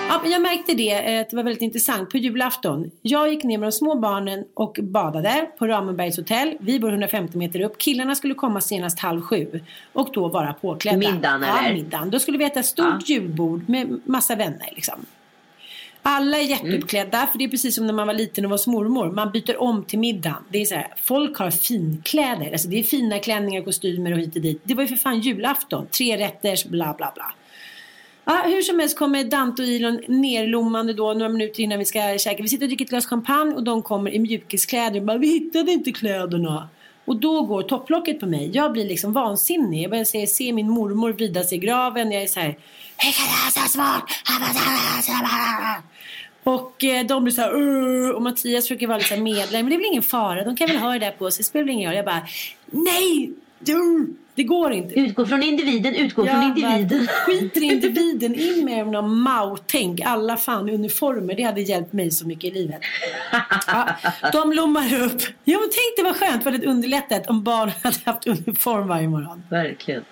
Ja, 0.09 0.19
men 0.23 0.31
jag 0.31 0.41
märkte 0.41 0.73
det, 0.73 1.13
eh, 1.15 1.21
att 1.21 1.29
det 1.29 1.35
var 1.35 1.43
väldigt 1.43 1.61
intressant 1.61 2.09
på 2.09 2.17
julafton. 2.17 2.91
Jag 3.01 3.29
gick 3.33 3.43
ner 3.43 3.57
med 3.57 3.67
de 3.67 3.71
små 3.71 3.95
barnen 3.95 4.45
och 4.53 4.77
badade 4.81 5.47
på 5.57 5.67
Ramenbergs 5.67 6.17
hotell. 6.17 6.57
Vi 6.59 6.79
bor 6.79 6.89
150 6.89 7.37
meter 7.37 7.61
upp. 7.61 7.77
Killarna 7.77 8.15
skulle 8.15 8.33
komma 8.33 8.61
senast 8.61 8.99
halv 8.99 9.21
sju 9.21 9.61
och 9.93 10.09
då 10.13 10.27
vara 10.27 10.53
påklädda. 10.53 10.97
Middagen, 10.97 11.41
Ja, 11.41 11.59
eller? 11.65 11.73
middagen. 11.75 12.09
Då 12.09 12.19
skulle 12.19 12.37
vi 12.37 12.45
äta 12.45 12.59
ett 12.59 12.65
stort 12.65 12.85
Ja. 13.07 13.15
julbord 13.15 13.69
med 13.69 13.99
massa 14.05 14.35
vänner 14.35 14.69
liksom. 14.75 15.05
Alla 16.07 16.37
är 16.37 16.41
jätteuppklädda, 16.41 17.27
för 17.31 17.37
det 17.37 17.43
är 17.43 17.49
precis 17.49 17.75
som 17.75 17.87
när 17.87 17.93
man 17.93 18.07
var 18.07 18.13
liten 18.13 18.45
och 18.45 18.51
var 18.51 18.71
mormor. 18.71 19.11
Man 19.11 19.31
byter 19.31 19.61
om 19.61 19.83
till 19.83 19.99
middagen. 19.99 20.43
Det 20.49 20.61
är 20.61 20.65
så 20.65 20.75
här, 20.75 20.87
folk 21.03 21.37
har 21.37 21.51
finkläder. 21.51 22.51
Alltså 22.51 22.67
det 22.67 22.79
är 22.79 22.83
fina 22.83 23.19
klänningar, 23.19 23.61
kostymer 23.61 24.11
och 24.11 24.19
hit 24.19 24.35
och 24.35 24.41
dit. 24.41 24.61
Det 24.63 24.73
var 24.73 24.83
ju 24.83 24.87
för 24.87 24.95
fan 24.95 25.19
julafton. 25.19 25.87
Tre 25.87 26.17
rätters, 26.17 26.65
bla 26.65 26.93
bla 26.97 27.11
bla. 27.15 27.33
Ja, 28.25 28.43
hur 28.45 28.61
som 28.61 28.79
helst 28.79 28.97
kommer 28.97 29.23
Dante 29.23 29.61
och 29.61 29.67
Ilon 29.67 30.01
nerlommande 30.07 30.93
då 30.93 31.13
några 31.13 31.29
minuter 31.29 31.61
innan 31.61 31.79
vi 31.79 31.85
ska 31.85 32.17
käka. 32.17 32.43
Vi 32.43 32.49
sitter 32.49 32.65
och 32.65 32.69
dricker 32.69 32.85
ett 32.85 32.89
glas 32.89 33.05
champagne 33.05 33.55
och 33.55 33.63
de 33.63 33.81
kommer 33.81 34.11
i 34.11 34.19
mjukiskläder 34.19 34.99
och 34.99 35.05
bara 35.05 35.17
vi 35.17 35.27
hittade 35.27 35.71
inte 35.71 35.91
kläderna. 35.91 36.69
Och 37.05 37.15
då 37.15 37.41
går 37.41 37.61
topplocket 37.61 38.19
på 38.19 38.25
mig. 38.25 38.51
Jag 38.53 38.71
blir 38.71 38.85
liksom 38.85 39.13
vansinnig. 39.13 39.83
Jag 39.83 39.91
börjar 39.91 40.05
se, 40.05 40.27
se 40.27 40.53
min 40.53 40.69
mormor 40.69 41.13
vrida 41.13 41.43
sig 41.43 41.57
i 41.57 41.61
graven. 41.61 42.11
Jag 42.11 42.23
är 42.23 42.27
så 42.27 42.39
här. 42.39 42.55
Och 46.45 46.83
eh, 46.83 47.05
de 47.05 47.23
blir 47.23 47.33
så 47.33 47.41
här. 47.41 48.11
Och 48.15 48.21
Mattias 48.21 48.63
försöker 48.65 48.87
vara 48.87 48.97
lite 48.97 49.09
så 49.09 49.15
här 49.15 49.21
medlare. 49.21 49.63
Men 49.63 49.69
det 49.69 49.75
är 49.75 49.77
väl 49.77 49.85
ingen 49.91 50.03
fara. 50.03 50.43
De 50.43 50.55
kan 50.55 50.67
väl 50.67 50.77
ha 50.77 50.93
det 50.93 50.99
där 50.99 51.11
på 51.11 51.31
sig. 51.31 51.39
Det 51.43 51.47
spelar 51.47 51.65
väl 51.65 51.73
ingen 51.73 51.89
roll. 51.91 51.95
Jag 51.95 52.05
bara. 52.05 52.27
Nej! 52.71 53.31
Du, 53.59 54.07
det 54.35 54.43
går 54.43 54.73
inte. 54.73 54.99
Utgå 54.99 55.25
från 55.25 55.43
individen, 55.43 55.95
utgå 55.95 56.25
från 56.25 56.41
Jag 56.41 56.55
bara, 56.55 56.77
individen. 56.77 57.07
Skiter 57.07 57.63
individen. 57.71 58.35
In 58.35 58.65
med 58.65 58.87
någon 58.87 59.19
Mao-tänk. 59.19 60.01
Alla 60.01 60.37
fan 60.37 60.69
uniformer. 60.69 61.35
Det 61.35 61.43
hade 61.43 61.61
hjälpt 61.61 61.93
mig 61.93 62.11
så 62.11 62.27
mycket 62.27 62.43
i 62.43 62.51
livet. 62.51 62.81
Ja, 63.67 63.89
de 64.31 64.53
lommar 64.53 65.01
upp. 65.01 65.21
Jo 65.43 65.59
men 65.59 65.69
tänk 65.69 65.97
det 65.97 66.03
var 66.03 66.13
skönt. 66.13 66.45
Väldigt 66.45 66.65
underlättat 66.65 67.27
om 67.27 67.43
barnen 67.43 67.75
hade 67.83 67.97
haft 68.05 68.27
uniform 68.27 68.87
varje 68.87 69.07
morgon. 69.07 69.43
Verkligen. 69.49 70.03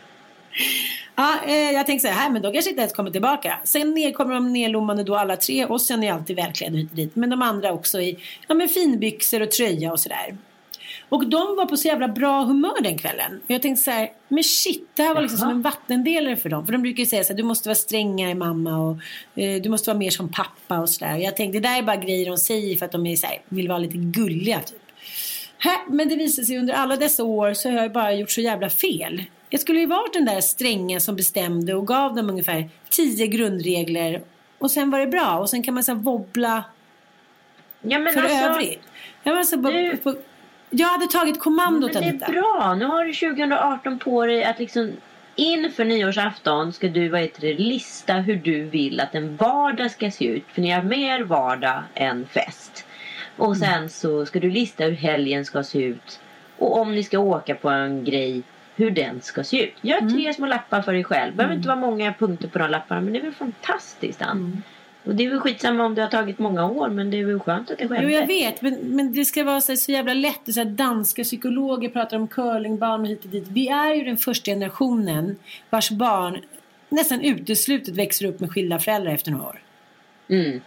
Ja, 1.16 1.40
eh, 1.48 1.72
jag 1.72 1.86
tänkte 1.86 2.08
så 2.08 2.14
här, 2.14 2.30
men 2.30 2.42
då 2.42 2.52
kanske 2.52 2.70
inte 2.70 2.82
ens 2.82 2.94
kommer 2.94 3.12
tillbaka. 3.12 3.60
Sen 3.64 3.92
ner 3.92 4.12
kommer 4.12 4.34
de 4.34 4.54
nerlommande 4.54 5.04
då 5.04 5.16
alla 5.16 5.36
tre 5.36 5.66
och 5.66 5.82
sen 5.82 6.04
är 6.04 6.14
alltid 6.14 6.36
välklädd 6.36 6.76
hit 6.76 6.90
och 6.90 6.96
dit. 6.96 7.16
Men 7.16 7.30
de 7.30 7.42
andra 7.42 7.74
också 7.74 8.02
i 8.02 8.20
ja, 8.48 8.56
men 8.56 8.70
finbyxor 8.70 9.42
och 9.42 9.52
tröja 9.52 9.92
och 9.92 10.00
sådär. 10.00 10.38
Och 11.10 11.28
de 11.28 11.56
var 11.56 11.66
på 11.66 11.78
så 11.78 11.88
jävla 11.88 12.08
bra 12.08 12.44
humör 12.44 12.82
den 12.84 12.98
kvällen. 12.98 13.42
Och 13.46 13.52
jag 13.52 13.62
tänkte 13.62 13.84
så 13.84 13.92
här, 13.92 14.10
men 14.28 14.44
shit, 14.44 14.90
det 14.96 15.04
här 15.04 15.16
var 15.16 15.22
liksom 15.22 15.38
Jaha. 15.40 15.50
som 15.50 15.58
en 15.58 15.62
vattendelare 15.62 16.36
för 16.36 16.50
dem. 16.50 16.66
För 16.66 16.72
de 16.72 16.82
brukar 16.82 17.00
ju 17.00 17.06
säga 17.06 17.24
så 17.24 17.34
här, 17.34 17.38
du 17.38 17.44
måste 17.44 17.70
vara 17.70 17.76
strängare 17.76 18.36
mamma 18.36 18.78
och 18.78 18.98
eh, 19.40 19.62
du 19.62 19.70
måste 19.70 19.90
vara 19.90 19.98
mer 19.98 20.10
som 20.10 20.30
pappa 20.30 20.80
och 20.80 20.90
sådär. 20.90 21.18
Jag 21.18 21.36
tänkte, 21.38 21.60
det 21.60 21.68
där 21.70 21.78
är 21.78 21.84
bara 21.84 21.96
grejer 21.96 22.30
de 22.30 22.38
säger 22.38 22.78
för 22.78 22.86
att 22.86 22.92
de 22.92 23.06
är 23.06 23.16
så 23.16 23.28
här, 23.28 23.42
vill 23.50 23.68
vara 23.68 23.78
lite 23.78 23.98
gulliga 23.98 24.60
typ. 24.60 24.82
Hä, 25.58 25.78
men 25.90 26.10
det 26.10 26.16
visade 26.16 26.48
sig 26.48 26.58
under 26.58 26.74
alla 26.74 26.96
dessa 26.96 27.24
år 27.24 27.54
så 27.54 27.70
har 27.70 27.78
jag 27.78 27.92
bara 27.92 28.14
gjort 28.14 28.32
så 28.32 28.42
jävla 28.42 28.70
fel. 28.70 29.24
Jag 29.54 29.60
skulle 29.62 29.80
ju 29.80 29.86
varit 29.86 30.14
den 30.14 30.26
där 30.26 30.42
strängen 30.42 31.02
som 31.02 31.16
bestämde 31.16 31.74
och 31.74 31.88
gav 31.88 32.16
dem 32.16 32.30
ungefär 32.30 32.70
tio 32.90 33.28
grundregler. 33.28 34.22
Och 34.60 34.72
sen 34.72 34.90
var 34.92 35.00
det 35.00 35.08
bra. 35.08 35.38
Och 35.38 35.50
sen 35.50 35.64
kan 35.64 35.74
man 35.74 35.84
så 35.84 35.94
wobbla 35.94 36.64
Ja, 37.82 38.00
men 38.00 38.14
för 38.14 38.22
alltså, 38.22 38.38
övrigt. 38.38 38.82
Jag, 39.24 39.38
alltså 39.38 39.56
Du- 39.58 39.98
på, 39.98 40.16
jag 40.70 40.88
hade 40.88 41.08
tagit 41.08 41.40
kommandot 41.40 41.94
Men 41.94 42.04
det 42.04 42.12
detta. 42.12 42.26
är 42.26 42.32
bra. 42.32 42.76
Nu 42.80 42.86
har 42.86 43.06
du 43.06 43.14
2018 43.14 44.00
på 44.00 44.26
dig 44.26 44.44
att 44.44 44.60
liksom 44.60 44.92
inför 45.36 45.86
nyårsafton 45.86 46.74
ska 46.74 46.88
du 46.88 47.10
vad 47.10 47.22
heter 47.22 47.42
det, 47.42 47.54
lista 47.54 48.14
hur 48.14 48.36
du 48.36 48.64
vill 48.64 49.00
att 49.00 49.16
en 49.16 49.36
vardag 49.38 49.92
ska 49.92 50.12
se 50.12 50.26
ut. 50.26 50.44
För 50.54 50.62
ni 50.62 50.70
har 50.72 50.82
mer 50.84 51.20
vardag 51.24 51.84
än 51.94 52.26
fest. 52.28 52.86
Och 53.38 53.58
sen 53.58 53.90
så 53.90 54.26
ska 54.26 54.40
du 54.40 54.50
lista 54.52 54.84
hur 54.84 54.92
helgen 54.96 55.46
ska 55.46 55.64
se 55.64 55.80
ut. 55.84 56.20
Och 56.58 56.80
om 56.80 56.96
ni 56.96 57.04
ska 57.04 57.20
åka 57.20 57.56
på 57.56 57.70
en 57.70 58.04
grej, 58.04 58.44
hur 58.76 58.92
den 58.92 59.22
ska 59.22 59.44
se 59.44 59.64
ut. 59.64 59.74
Gör 59.82 60.10
tre 60.10 60.34
små 60.34 60.46
lappar 60.46 60.82
för 60.82 60.94
dig 60.94 61.04
själv. 61.04 61.36
behöver 61.36 61.56
inte 61.56 61.68
vara 61.68 61.80
många 61.80 62.14
punkter 62.14 62.48
på 62.48 62.60
de 62.60 62.70
lapparna 62.72 63.02
men 63.02 63.14
det 63.14 63.20
är 63.20 63.24
väl 63.24 63.34
fantastiskt 63.34 64.22
Ann. 64.22 64.64
Och 65.06 65.16
det 65.16 65.26
är 65.26 65.30
väl 65.30 65.40
skitsamma 65.40 65.86
om 65.86 65.96
det 65.96 66.02
har 66.02 66.10
tagit 66.10 66.40
många 66.40 66.66
år 66.66 66.90
men 66.90 67.12
det 67.12 67.20
är 67.20 67.26
väl 67.26 67.40
skönt 67.40 67.72
att 67.72 67.78
det 67.78 67.88
skedde. 67.88 68.04
Jo, 68.04 68.10
jag 68.10 68.28
vet. 68.28 68.62
Men, 68.62 68.74
men 68.74 69.14
det 69.14 69.26
ska 69.26 69.44
vara 69.44 69.62
så, 69.62 69.76
så 69.76 69.92
jävla 69.92 70.14
lätt. 70.14 70.54
Så 70.54 70.60
här, 70.60 70.66
danska 70.66 71.24
psykologer 71.24 71.90
pratar 71.90 72.18
om 72.18 72.28
curlingbarn 72.28 73.02
och 73.02 73.08
hit 73.08 73.26
och 73.26 73.30
dit. 73.30 73.48
Vi 73.48 73.68
är 73.68 73.94
ju 73.94 74.04
den 74.04 74.18
första 74.18 74.52
generationen 74.52 75.36
vars 75.70 75.92
barn 75.92 76.42
nästan 76.90 77.22
uteslutet 77.22 77.96
växer 77.96 78.26
upp 78.26 78.40
med 78.40 78.52
skilda 78.52 78.80
föräldrar 78.80 79.14
efter 79.14 79.32
några 79.32 79.46
år. 79.46 79.62
Mm. 80.30 80.62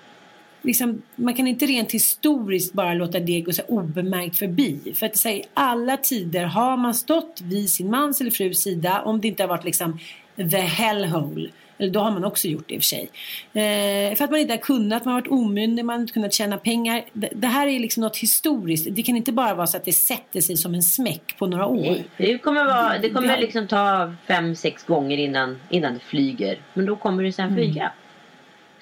Liksom, 0.62 1.02
man 1.16 1.34
kan 1.34 1.46
inte 1.46 1.66
rent 1.66 1.92
historiskt 1.92 2.72
bara 2.72 2.94
låta 2.94 3.20
det 3.20 3.40
gå 3.40 3.52
så 3.52 3.62
obemärkt 3.62 4.38
förbi. 4.38 4.92
För 4.94 5.06
att 5.06 5.16
säga, 5.16 5.36
i 5.36 5.44
alla 5.54 5.96
tider 5.96 6.44
har 6.44 6.76
man 6.76 6.94
stått 6.94 7.40
vid 7.44 7.70
sin 7.70 7.90
mans 7.90 8.20
eller 8.20 8.30
frus 8.30 8.58
sida 8.62 9.02
om 9.02 9.20
det 9.20 9.28
inte 9.28 9.42
har 9.42 9.48
varit 9.48 9.64
liksom 9.64 9.98
the 10.36 10.56
hellhole. 10.58 11.48
Eller 11.78 11.90
då 11.90 12.00
har 12.00 12.10
man 12.10 12.24
också 12.24 12.48
gjort 12.48 12.68
det 12.68 12.74
i 12.74 12.78
och 12.78 12.82
för 12.82 12.86
sig. 12.86 13.08
Eh, 13.52 14.16
för 14.16 14.24
att 14.24 14.30
man 14.30 14.40
inte 14.40 14.52
har 14.52 14.58
kunnat, 14.58 15.04
man 15.04 15.14
har 15.14 15.20
varit 15.20 15.30
omyndig, 15.30 15.84
man 15.84 15.94
har 15.94 16.00
inte 16.00 16.12
kunnat 16.12 16.32
tjäna 16.32 16.58
pengar. 16.58 17.04
Det, 17.12 17.28
det 17.34 17.46
här 17.46 17.66
är 17.66 17.78
liksom 17.80 18.00
något 18.00 18.16
historiskt. 18.16 18.86
Det 18.90 19.02
kan 19.02 19.16
inte 19.16 19.32
bara 19.32 19.54
vara 19.54 19.66
så 19.66 19.76
att 19.76 19.84
det 19.84 19.92
sätter 19.92 20.40
sig 20.40 20.56
som 20.56 20.74
en 20.74 20.82
smäck 20.82 21.38
på 21.38 21.46
några 21.46 21.66
år. 21.66 21.76
Nej, 21.80 22.04
det 22.16 22.38
kommer, 22.38 22.64
vara, 22.64 22.98
det 22.98 23.10
kommer 23.10 23.28
Ja. 23.28 23.36
liksom 23.36 23.66
ta 23.66 24.12
fem, 24.26 24.54
sex 24.56 24.84
gånger 24.84 25.18
innan, 25.18 25.58
innan 25.70 25.94
det 25.94 26.00
flyger. 26.00 26.58
Men 26.74 26.86
då 26.86 26.96
kommer 26.96 27.22
det 27.22 27.32
sen 27.32 27.54
flyga. 27.54 27.92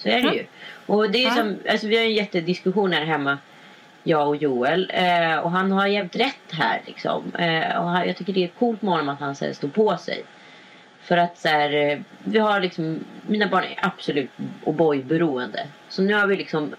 Så 0.05 0.11
är 0.11 0.23
det. 0.23 0.27
Ja. 0.29 0.35
ju. 0.35 0.47
Och 0.87 1.11
det 1.11 1.25
är 1.25 1.29
Ja. 1.29 1.35
som, 1.35 1.57
alltså 1.71 1.87
vi 1.87 1.97
har 1.97 2.05
en 2.05 2.15
jättediskussion 2.15 2.93
här 2.93 3.05
hemma. 3.05 3.39
Jag 4.03 4.29
och 4.29 4.37
Joel. 4.37 4.91
Eh, 4.95 5.37
och 5.39 5.51
han 5.51 5.73
har 5.73 5.87
jävligt 5.87 6.17
rätt 6.17 6.53
här 6.53 6.81
liksom. 6.87 7.33
Eh, 7.39 7.77
och 7.79 7.89
han, 7.89 8.07
jag 8.07 8.17
tycker 8.17 8.33
det 8.33 8.45
är 8.45 8.49
coolt 8.49 8.83
med 8.83 8.93
honom 8.93 9.09
att 9.09 9.21
han 9.21 9.35
så 9.37 9.45
här, 9.45 9.53
står 9.53 9.69
på 9.69 9.97
sig. 9.97 10.25
För 11.03 11.17
att 11.17 11.39
så 11.39 11.49
här, 11.49 11.73
eh, 11.73 11.99
vi 12.25 12.39
har 12.39 12.61
liksom, 12.61 13.05
mina 13.27 13.47
barn 13.47 13.65
är 13.65 13.79
absolut 13.87 14.31
O'boy-beroende. 14.65 15.61
Så 15.89 16.03
nu 16.03 16.15
har 16.15 16.27
vi 16.27 16.37
liksom 16.37 16.75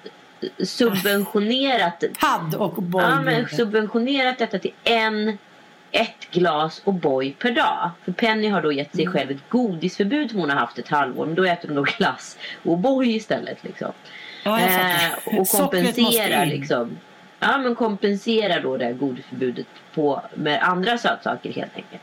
subventionerat 0.64 2.04
Padd 2.20 2.56
och 2.56 2.84
boy. 2.84 3.04
Ja, 3.04 3.22
men 3.22 3.48
subventionerat 3.48 4.38
detta 4.38 4.60
till 4.60 4.74
en, 4.84 5.38
ett 5.96 6.32
glas 6.32 6.82
O'boy 6.86 7.34
per 7.40 7.52
dag. 7.52 7.90
För 8.06 8.12
Penny 8.12 8.48
har 8.48 8.62
då 8.62 8.72
gett 8.72 8.94
Mm. 8.94 9.06
sig 9.06 9.14
själv 9.14 9.32
ett 9.32 9.50
godisförbud 9.50 10.32
som 10.32 10.40
hon 10.40 10.50
har 10.50 10.58
haft 10.58 10.80
ett 10.80 10.88
halvår. 10.88 11.26
Men 11.26 11.36
då 11.36 11.44
äter 11.46 11.68
hon 11.68 11.76
då 11.76 11.86
glass 11.98 12.38
och 12.64 12.78
O'boy 12.78 13.06
istället. 13.06 13.64
Liksom. 13.64 13.92
Ja, 14.44 14.60
jag. 14.62 14.70
Eh, 14.70 15.40
och 15.40 15.48
Sockret 15.48 15.84
måste 15.86 16.02
kompensera 16.02 16.44
in. 16.44 16.50
liksom. 16.50 16.98
Ja 17.40 17.58
men 17.58 17.76
kompensera 17.76 18.60
då 18.60 18.78
det 18.78 18.86
här 18.86 18.94
godisförbudet 18.94 19.68
på, 19.94 20.22
med 20.34 20.64
andra 20.64 20.98
sötsaker 20.98 21.54
helt 21.54 21.76
enkelt. 21.76 22.02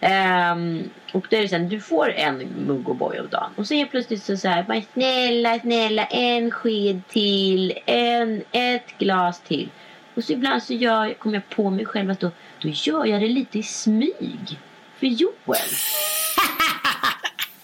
Ehm, 0.00 0.90
och 1.12 1.26
då 1.30 1.36
är 1.36 1.42
det 1.42 1.48
sen, 1.48 1.68
du 1.68 1.80
får 1.80 2.12
en 2.12 2.38
mugg 2.66 2.84
O'boy 2.88 3.20
om 3.20 3.28
dagen. 3.30 3.50
Och 3.56 3.66
så 3.66 3.74
är 3.74 3.86
plötsligt 3.86 4.22
så, 4.22 4.36
så 4.36 4.48
här, 4.48 4.62
bara 4.62 4.82
snälla, 4.92 5.58
snälla, 5.58 6.04
en 6.06 6.50
sked 6.50 7.00
till, 7.08 7.72
en, 7.86 8.42
ett 8.52 8.98
glas 8.98 9.40
till. 9.40 9.68
Och 10.14 10.24
så 10.24 10.32
ibland 10.32 10.62
så 10.62 10.72
gör, 10.74 11.14
kommer 11.14 11.34
jag 11.34 11.48
på 11.48 11.70
mig 11.70 11.84
själv 11.86 12.10
att 12.10 12.20
då, 12.20 12.30
då 12.64 12.70
gör 12.74 13.04
jag 13.04 13.20
det 13.20 13.28
lite 13.28 13.58
i 13.58 13.62
smyg. 13.62 14.58
För 14.98 15.06
Joel. 15.06 15.70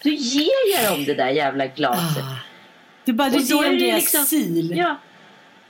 Då 0.03 0.09
ger 0.09 0.75
jag 0.75 0.91
dem 0.91 1.05
det 1.05 1.13
där 1.13 1.29
jävla 1.29 1.67
glaset. 1.67 2.23
Du 3.05 3.13
bara, 3.13 3.29
du 3.29 3.37
Och 3.37 3.43
då 3.43 3.63
ger 3.63 3.69
dem 3.69 3.79
deras 3.79 4.01
liksom- 4.01 4.25
sil. 4.31 4.67
Ja. 4.77 4.95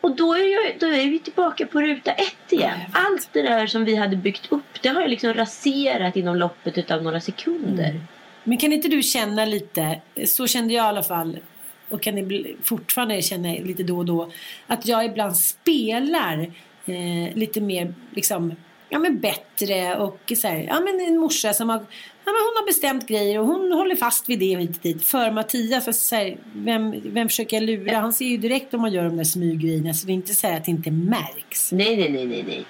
Och 0.01 0.15
då 0.15 0.33
är, 0.33 0.53
jag, 0.53 0.79
då 0.79 0.87
är 0.87 1.09
vi 1.09 1.19
tillbaka 1.19 1.65
på 1.65 1.81
ruta 1.81 2.11
ett 2.11 2.51
igen. 2.51 2.79
Allt 2.93 3.29
det 3.33 3.41
där 3.41 3.67
som 3.67 3.85
vi 3.85 3.95
hade 3.95 4.15
byggt 4.15 4.51
upp, 4.51 4.81
det 4.81 4.89
har 4.89 5.01
jag 5.01 5.09
liksom 5.09 5.33
raserat 5.33 6.15
inom 6.15 6.35
loppet 6.35 6.91
av 6.91 7.03
några 7.03 7.21
sekunder. 7.21 7.89
Mm. 7.89 8.01
Men 8.43 8.57
kan 8.57 8.73
inte 8.73 8.87
du 8.87 9.03
känna 9.03 9.45
lite, 9.45 10.01
så 10.25 10.47
kände 10.47 10.73
jag 10.73 10.85
i 10.85 10.87
alla 10.87 11.03
fall 11.03 11.39
och 11.89 12.01
kan 12.01 12.45
fortfarande 12.63 13.21
känna 13.21 13.49
lite 13.49 13.83
då 13.83 13.97
och 13.97 14.05
då 14.05 14.31
att 14.67 14.85
jag 14.85 15.05
ibland 15.05 15.37
spelar 15.37 16.39
eh, 16.85 17.35
lite 17.35 17.61
mer 17.61 17.93
liksom 18.15 18.55
Ja 18.93 18.99
men 18.99 19.19
bättre 19.19 19.95
och 19.97 20.31
så 20.37 20.47
här, 20.47 20.65
ja 20.69 20.79
men 20.79 20.99
en 21.07 21.17
morsa 21.17 21.53
som 21.53 21.69
har, 21.69 21.77
ja 21.77 21.85
men 22.25 22.33
hon 22.35 22.55
har 22.55 22.65
bestämt 22.65 23.07
grejer 23.07 23.39
och 23.39 23.45
hon 23.45 23.71
håller 23.71 23.95
fast 23.95 24.29
vid 24.29 24.39
det 24.39 24.55
och 24.57 24.61
och 24.63 24.67
dit. 24.81 25.03
För 25.03 25.31
Mattias, 25.31 25.87
alltså, 25.87 26.07
så 26.07 26.15
här, 26.15 26.37
vem, 26.53 27.13
vem 27.13 27.29
försöker 27.29 27.57
jag 27.57 27.63
lura? 27.63 27.97
Han 27.97 28.13
ser 28.13 28.25
ju 28.25 28.37
direkt 28.37 28.73
om 28.73 28.81
man 28.81 28.93
gör 28.93 29.03
de 29.03 29.17
där 29.17 29.23
smyggrejerna 29.23 29.93
så 29.93 30.07
det 30.07 30.11
är 30.11 30.13
inte 30.13 30.33
så 30.33 30.47
här 30.47 30.57
att 30.57 30.65
det 30.65 30.71
inte 30.71 30.91
märks. 30.91 31.71
Nej, 31.71 31.97
nej, 31.97 32.09
nej, 32.11 32.25
nej, 32.25 32.43
nej. 32.47 32.65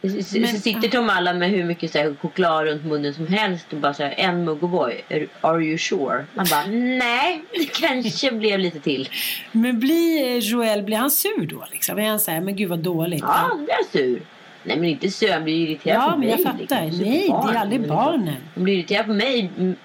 Men- 0.00 0.22
så 0.22 0.56
sitter 0.60 0.88
Tom 0.88 1.10
Allan 1.10 1.38
med 1.38 1.50
hur 1.50 1.64
mycket 1.64 1.92
så 1.92 1.98
här, 1.98 2.14
choklad 2.20 2.64
runt 2.64 2.84
munnen 2.84 3.14
som 3.14 3.26
helst 3.26 3.66
och 3.72 3.78
bara 3.78 3.94
så 3.94 4.02
här, 4.02 4.14
en 4.16 4.44
mugg 4.44 4.62
O'boy. 4.62 4.94
Are, 5.10 5.26
are 5.40 5.64
you 5.64 5.78
sure? 5.78 6.24
Man 6.34 6.46
bara, 6.50 6.66
nej, 6.66 7.42
det 7.52 7.64
kanske 7.80 8.32
blev 8.32 8.58
lite 8.58 8.80
till. 8.80 9.08
Men 9.52 9.80
blir 9.80 10.24
eh, 10.28 10.38
Joel, 10.38 10.82
blir 10.82 10.96
han 10.96 11.10
sur 11.10 11.46
då 11.46 11.66
liksom? 11.72 11.98
Är 11.98 12.08
han 12.08 12.20
så 12.20 12.30
här, 12.30 12.40
men 12.40 12.56
gud 12.56 12.68
vad 12.68 12.78
dåligt. 12.78 13.20
Ja, 13.20 13.26
han 13.28 13.64
blir 13.64 13.90
sur. 13.92 14.22
Nej, 14.68 14.76
men 14.76 14.84
inte 14.88 15.10
sur. 15.10 15.32
Han 15.32 15.44
blir 15.44 15.54
irriterad 15.68 15.96
Ja, 15.96 16.04
på 16.04 16.10
men 16.10 16.20
mig. 16.20 16.28
jag 16.28 16.40
fattar. 16.42 16.58
liksom. 16.58 17.04
Nej, 17.04 17.18
det 17.20 17.26
är 17.26 17.30
Barn. 17.30 17.56
aldrig 17.56 17.80
Men 17.80 17.88
barnen. 17.88 18.36
Han 18.54 18.64
blir 18.64 18.74
irriterad 18.74 19.06
på 19.06 19.12
mig. 19.12 19.50
Mm. 19.58 19.76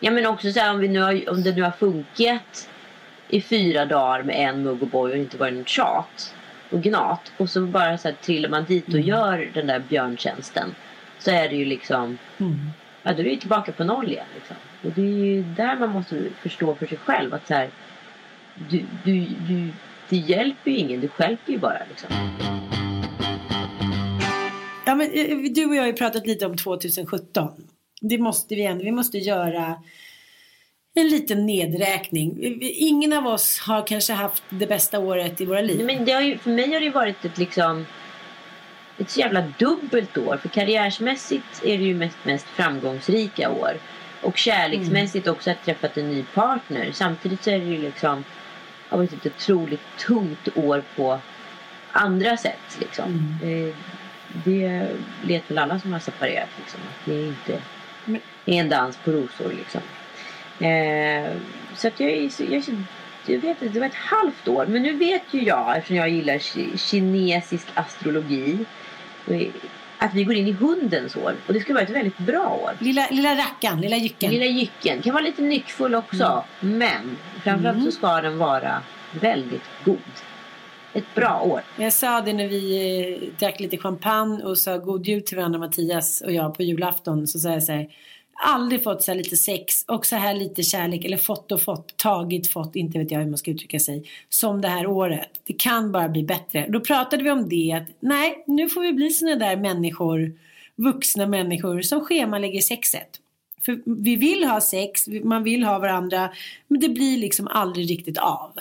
Ja, 0.00 0.10
men 0.10 0.26
också 0.26 0.52
så 0.52 0.60
här, 0.60 0.70
om, 0.70 0.78
vi 0.78 0.88
nu 0.88 1.00
har, 1.00 1.30
om 1.30 1.42
det 1.42 1.52
nu 1.56 1.62
har 1.62 1.70
funkat 1.70 2.68
i 3.28 3.40
fyra 3.40 3.84
dagar 3.86 4.22
med 4.22 4.48
en 4.48 4.62
mugg 4.62 4.80
O'boy 4.82 5.10
och 5.10 5.16
inte 5.16 5.36
varit 5.36 5.54
något 5.54 5.68
tjat 5.68 6.34
och 6.70 6.82
gnat. 6.82 7.32
Och 7.36 7.50
så 7.50 7.60
bara 7.60 7.98
så 7.98 8.08
här, 8.08 8.14
trillar 8.14 8.48
man 8.48 8.64
dit 8.64 8.88
och 8.88 8.94
Mm. 8.94 9.06
gör 9.06 9.50
den 9.54 9.66
där 9.66 9.78
björntjänsten. 9.78 10.74
Så 11.18 11.30
är 11.30 11.48
det 11.48 11.54
ju 11.56 11.64
liksom, 11.64 12.18
Mm. 12.38 12.58
ja 13.02 13.12
då 13.12 13.18
är 13.20 13.24
det 13.24 13.30
ju 13.30 13.36
tillbaka 13.36 13.72
på 13.72 13.84
noll 13.84 14.08
igen. 14.10 14.26
Liksom. 14.34 14.56
Och 14.84 14.90
det 14.90 15.02
är 15.02 15.24
ju 15.24 15.42
där 15.42 15.76
man 15.76 15.88
måste 15.90 16.22
förstå 16.42 16.74
för 16.74 16.86
sig 16.86 16.98
själv 16.98 17.34
att 17.34 17.46
så 17.48 17.54
här, 17.54 17.68
du, 18.70 18.84
du, 19.04 19.26
du, 19.48 19.68
det 20.08 20.16
hjälper 20.16 20.70
ju 20.70 20.76
ingen, 20.76 21.00
du 21.00 21.08
hjälper 21.20 21.52
ju 21.52 21.58
bara. 21.58 21.78
Liksom. 21.88 22.08
Ja, 24.88 24.94
men 24.94 25.10
eh, 25.12 25.36
du 25.50 25.66
och 25.66 25.74
jag 25.74 25.82
har 25.82 25.86
ju 25.86 25.92
pratat 25.92 26.26
lite 26.26 26.46
om 26.46 26.56
2017. 26.56 27.48
Det 28.00 28.18
måste 28.18 28.54
vi 28.54 28.64
ändå. 28.64 28.84
Vi 28.84 28.90
måste 28.90 29.18
göra 29.18 29.82
en 30.94 31.08
liten 31.08 31.46
nedräkning. 31.46 32.38
Ingen 32.60 33.12
av 33.12 33.26
oss 33.26 33.58
har 33.58 33.86
kanske 33.86 34.12
haft 34.12 34.42
det 34.48 34.66
bästa 34.66 34.98
året 34.98 35.40
i 35.40 35.44
våra 35.44 35.60
liv. 35.60 35.84
Men 35.84 36.04
ju, 36.26 36.38
för 36.38 36.50
mig 36.50 36.72
har 36.72 36.80
det 36.80 36.90
varit 36.90 37.24
ett 37.24 37.38
liksom 37.38 37.86
ett 38.98 39.10
så 39.10 39.20
jävla 39.20 39.52
dubbelt 39.58 40.18
år. 40.18 40.36
För 40.36 40.48
karriärsmässigt 40.48 41.62
är 41.64 41.78
det 41.78 41.84
ju 41.84 41.94
mest, 41.94 42.16
mest 42.24 42.46
framgångsrika 42.46 43.50
år. 43.50 43.72
Och 44.22 44.36
kärleksmässigt 44.36 45.26
Mm. 45.26 45.36
också 45.36 45.50
att 45.50 45.64
träffat 45.64 45.96
en 45.96 46.10
ny 46.10 46.24
partner. 46.34 46.90
Samtidigt 46.92 47.42
så 47.42 47.50
är 47.50 47.58
det 47.58 47.66
ju 47.66 47.82
liksom 47.82 48.24
har 48.88 48.98
varit 48.98 49.12
ett 49.12 49.26
otroligt 49.26 49.96
tungt 50.06 50.48
år 50.56 50.84
på 50.96 51.20
andra 51.92 52.36
sätt. 52.36 52.78
Liksom. 52.80 53.38
Mm. 53.42 53.74
Det 54.44 54.88
vet 55.24 55.50
väl 55.50 55.58
alla 55.58 55.78
som 55.80 55.92
har 55.92 56.00
separerat. 56.00 56.48
Liksom. 56.58 56.80
Att 56.88 57.06
det 57.06 57.14
är 57.14 57.26
inte 57.26 57.62
Men- 58.04 58.20
det 58.44 58.56
är 58.56 58.60
en 58.60 58.68
dans 58.68 58.96
på 58.96 59.10
rosor. 59.10 59.52
Liksom. 59.58 59.80
Eh, 60.66 61.30
så 61.76 61.88
att 61.88 62.00
jag, 62.00 62.10
jag, 62.50 62.62
jag 63.26 63.38
vet 63.38 63.62
inte, 63.62 63.68
det 63.68 63.80
var 63.80 63.86
ett 63.86 63.94
halvt 63.94 64.48
år. 64.48 64.66
Men 64.66 64.82
nu 64.82 64.92
vet 64.92 65.22
ju 65.30 65.42
jag, 65.42 65.76
eftersom 65.76 65.96
jag 65.96 66.08
gillar 66.08 66.34
ki- 66.34 66.76
kinesisk 66.90 67.66
astrologi, 67.74 68.58
eh, 69.30 69.42
att 69.98 70.14
vi 70.14 70.24
går 70.24 70.34
in 70.34 70.46
i 70.48 70.52
hundens 70.52 71.16
år. 71.16 71.34
Och 71.46 71.52
det 71.52 71.60
ska 71.60 71.72
vara 71.74 71.82
ett 71.84 71.90
väldigt 71.90 72.18
bra 72.18 72.48
år. 72.62 72.72
Lilla, 72.78 73.06
lilla 73.10 73.34
rackan, 73.36 73.80
lilla 73.80 73.96
jycken. 73.96 74.30
Lilla 74.30 74.44
jycken 74.44 75.02
kan 75.02 75.12
vara 75.12 75.24
lite 75.24 75.42
nyckfull 75.42 75.94
också. 75.94 76.44
Men 76.60 77.16
framförallt 77.42 77.76
Mm. 77.78 77.90
så 77.90 77.92
ska 77.92 78.20
den 78.20 78.38
vara 78.38 78.82
väldigt 79.12 79.64
god. 79.84 79.98
Ett 80.92 81.14
bra 81.14 81.42
år. 81.42 81.60
Jag 81.78 81.92
sa 81.92 82.20
det 82.20 82.32
när 82.32 82.48
vi 82.48 82.78
eh, 83.00 83.38
drack 83.38 83.60
lite 83.60 83.78
champagne 83.78 84.44
och 84.44 84.58
sa 84.58 84.78
god 84.78 85.06
jul 85.06 85.22
till 85.22 85.36
varandra 85.36 85.58
Mattias 85.58 86.20
och 86.20 86.32
jag 86.32 86.54
på 86.54 86.62
julafton. 86.62 87.26
Så 87.26 87.38
sa 87.38 87.50
jag 87.50 87.62
så 87.62 87.72
här. 87.72 87.88
Aldrig 88.46 88.82
fått 88.82 89.02
så 89.02 89.10
här 89.10 89.18
lite 89.18 89.36
sex 89.36 89.84
och 89.88 90.06
så 90.06 90.16
här 90.16 90.34
lite 90.34 90.62
kärlek. 90.62 91.04
Eller 91.04 91.16
fått 91.16 91.52
och 91.52 91.60
fått, 91.60 91.96
tagit, 91.96 92.52
fått, 92.52 92.76
inte 92.76 92.98
vet 92.98 93.10
jag 93.10 93.18
hur 93.18 93.26
man 93.26 93.38
ska 93.38 93.50
uttrycka 93.50 93.78
sig. 93.78 94.04
Som 94.28 94.60
det 94.60 94.68
här 94.68 94.86
året. 94.86 95.40
Det 95.46 95.52
kan 95.52 95.92
bara 95.92 96.08
bli 96.08 96.22
bättre. 96.22 96.66
Då 96.68 96.80
pratade 96.80 97.22
vi 97.22 97.30
om 97.30 97.48
det 97.48 97.72
att 97.72 97.88
nej, 98.00 98.44
nu 98.46 98.68
får 98.68 98.80
vi 98.80 98.92
bli 98.92 99.10
såna 99.10 99.34
där 99.34 99.56
människor. 99.56 100.32
Vuxna 100.76 101.26
människor 101.26 101.82
som 101.82 102.00
schemalägger 102.00 102.60
sexet. 102.60 103.08
För 103.64 103.80
vi 103.84 104.16
vill 104.16 104.44
ha 104.44 104.60
sex, 104.60 105.08
man 105.24 105.42
vill 105.42 105.64
ha 105.64 105.78
varandra. 105.78 106.30
Men 106.68 106.80
det 106.80 106.88
blir 106.88 107.18
liksom 107.18 107.48
aldrig 107.48 107.90
riktigt 107.90 108.18
av. 108.18 108.52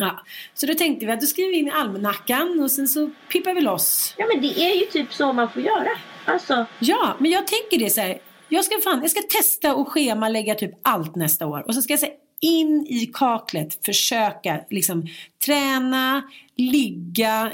Ja. 0.00 0.24
Så 0.54 0.66
då 0.66 0.74
tänkte 0.74 1.06
vi 1.06 1.12
att 1.12 1.20
då 1.20 1.26
skriver 1.26 1.50
vi 1.50 1.56
in 1.56 1.68
i 1.68 1.70
almanackan 1.70 2.60
och 2.62 2.70
sen 2.70 2.88
så 2.88 3.10
pippar 3.32 3.54
vi 3.54 3.60
loss. 3.60 4.14
Ja 4.18 4.26
men 4.32 4.42
det 4.42 4.60
är 4.60 4.74
ju 4.74 4.86
typ 4.86 5.12
så 5.12 5.32
man 5.32 5.50
får 5.50 5.62
göra. 5.62 5.90
Alltså, 6.24 6.66
Ja, 6.78 7.16
men 7.18 7.30
jag 7.30 7.46
tänker 7.46 7.78
det 7.84 7.90
så 7.90 8.00
här. 8.00 8.18
Jag 8.48 8.64
ska, 8.64 8.80
fan, 8.84 9.02
jag 9.02 9.10
ska 9.10 9.20
testa 9.22 9.74
och 9.74 9.88
schemalägga 9.88 10.54
typ 10.54 10.70
allt 10.82 11.16
nästa 11.16 11.46
år. 11.46 11.64
Och 11.66 11.74
så 11.74 11.82
ska 11.82 11.92
jag 11.92 12.00
säga 12.00 12.12
in 12.40 12.86
i 12.88 13.10
kaklet 13.14 13.84
försöka 13.84 14.60
liksom 14.70 15.06
träna, 15.44 16.22
ligga, 16.56 17.52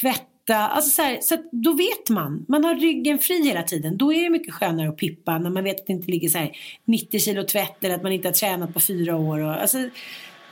tvätta. 0.00 0.68
Alltså 0.68 0.90
så 0.90 1.02
här, 1.02 1.18
så 1.22 1.36
då 1.52 1.72
vet 1.72 2.08
man. 2.08 2.44
Man 2.48 2.64
har 2.64 2.74
ryggen 2.74 3.18
fri 3.18 3.44
hela 3.44 3.62
tiden. 3.62 3.96
Då 3.96 4.12
är 4.12 4.22
det 4.22 4.30
mycket 4.30 4.54
skönare 4.54 4.88
att 4.88 4.96
pippa 4.96 5.38
när 5.38 5.50
man 5.50 5.64
vet 5.64 5.80
att 5.80 5.86
det 5.86 5.92
inte 5.92 6.10
ligger 6.10 6.28
så 6.28 6.38
här 6.38 6.56
90 6.84 7.20
kilo 7.20 7.42
tvätt 7.42 7.84
eller 7.84 7.94
att 7.94 8.02
man 8.02 8.12
inte 8.12 8.28
har 8.28 8.32
tränat 8.32 8.74
på 8.74 8.80
fyra 8.80 9.16
år. 9.16 9.38
Och, 9.38 9.52
alltså, 9.52 9.78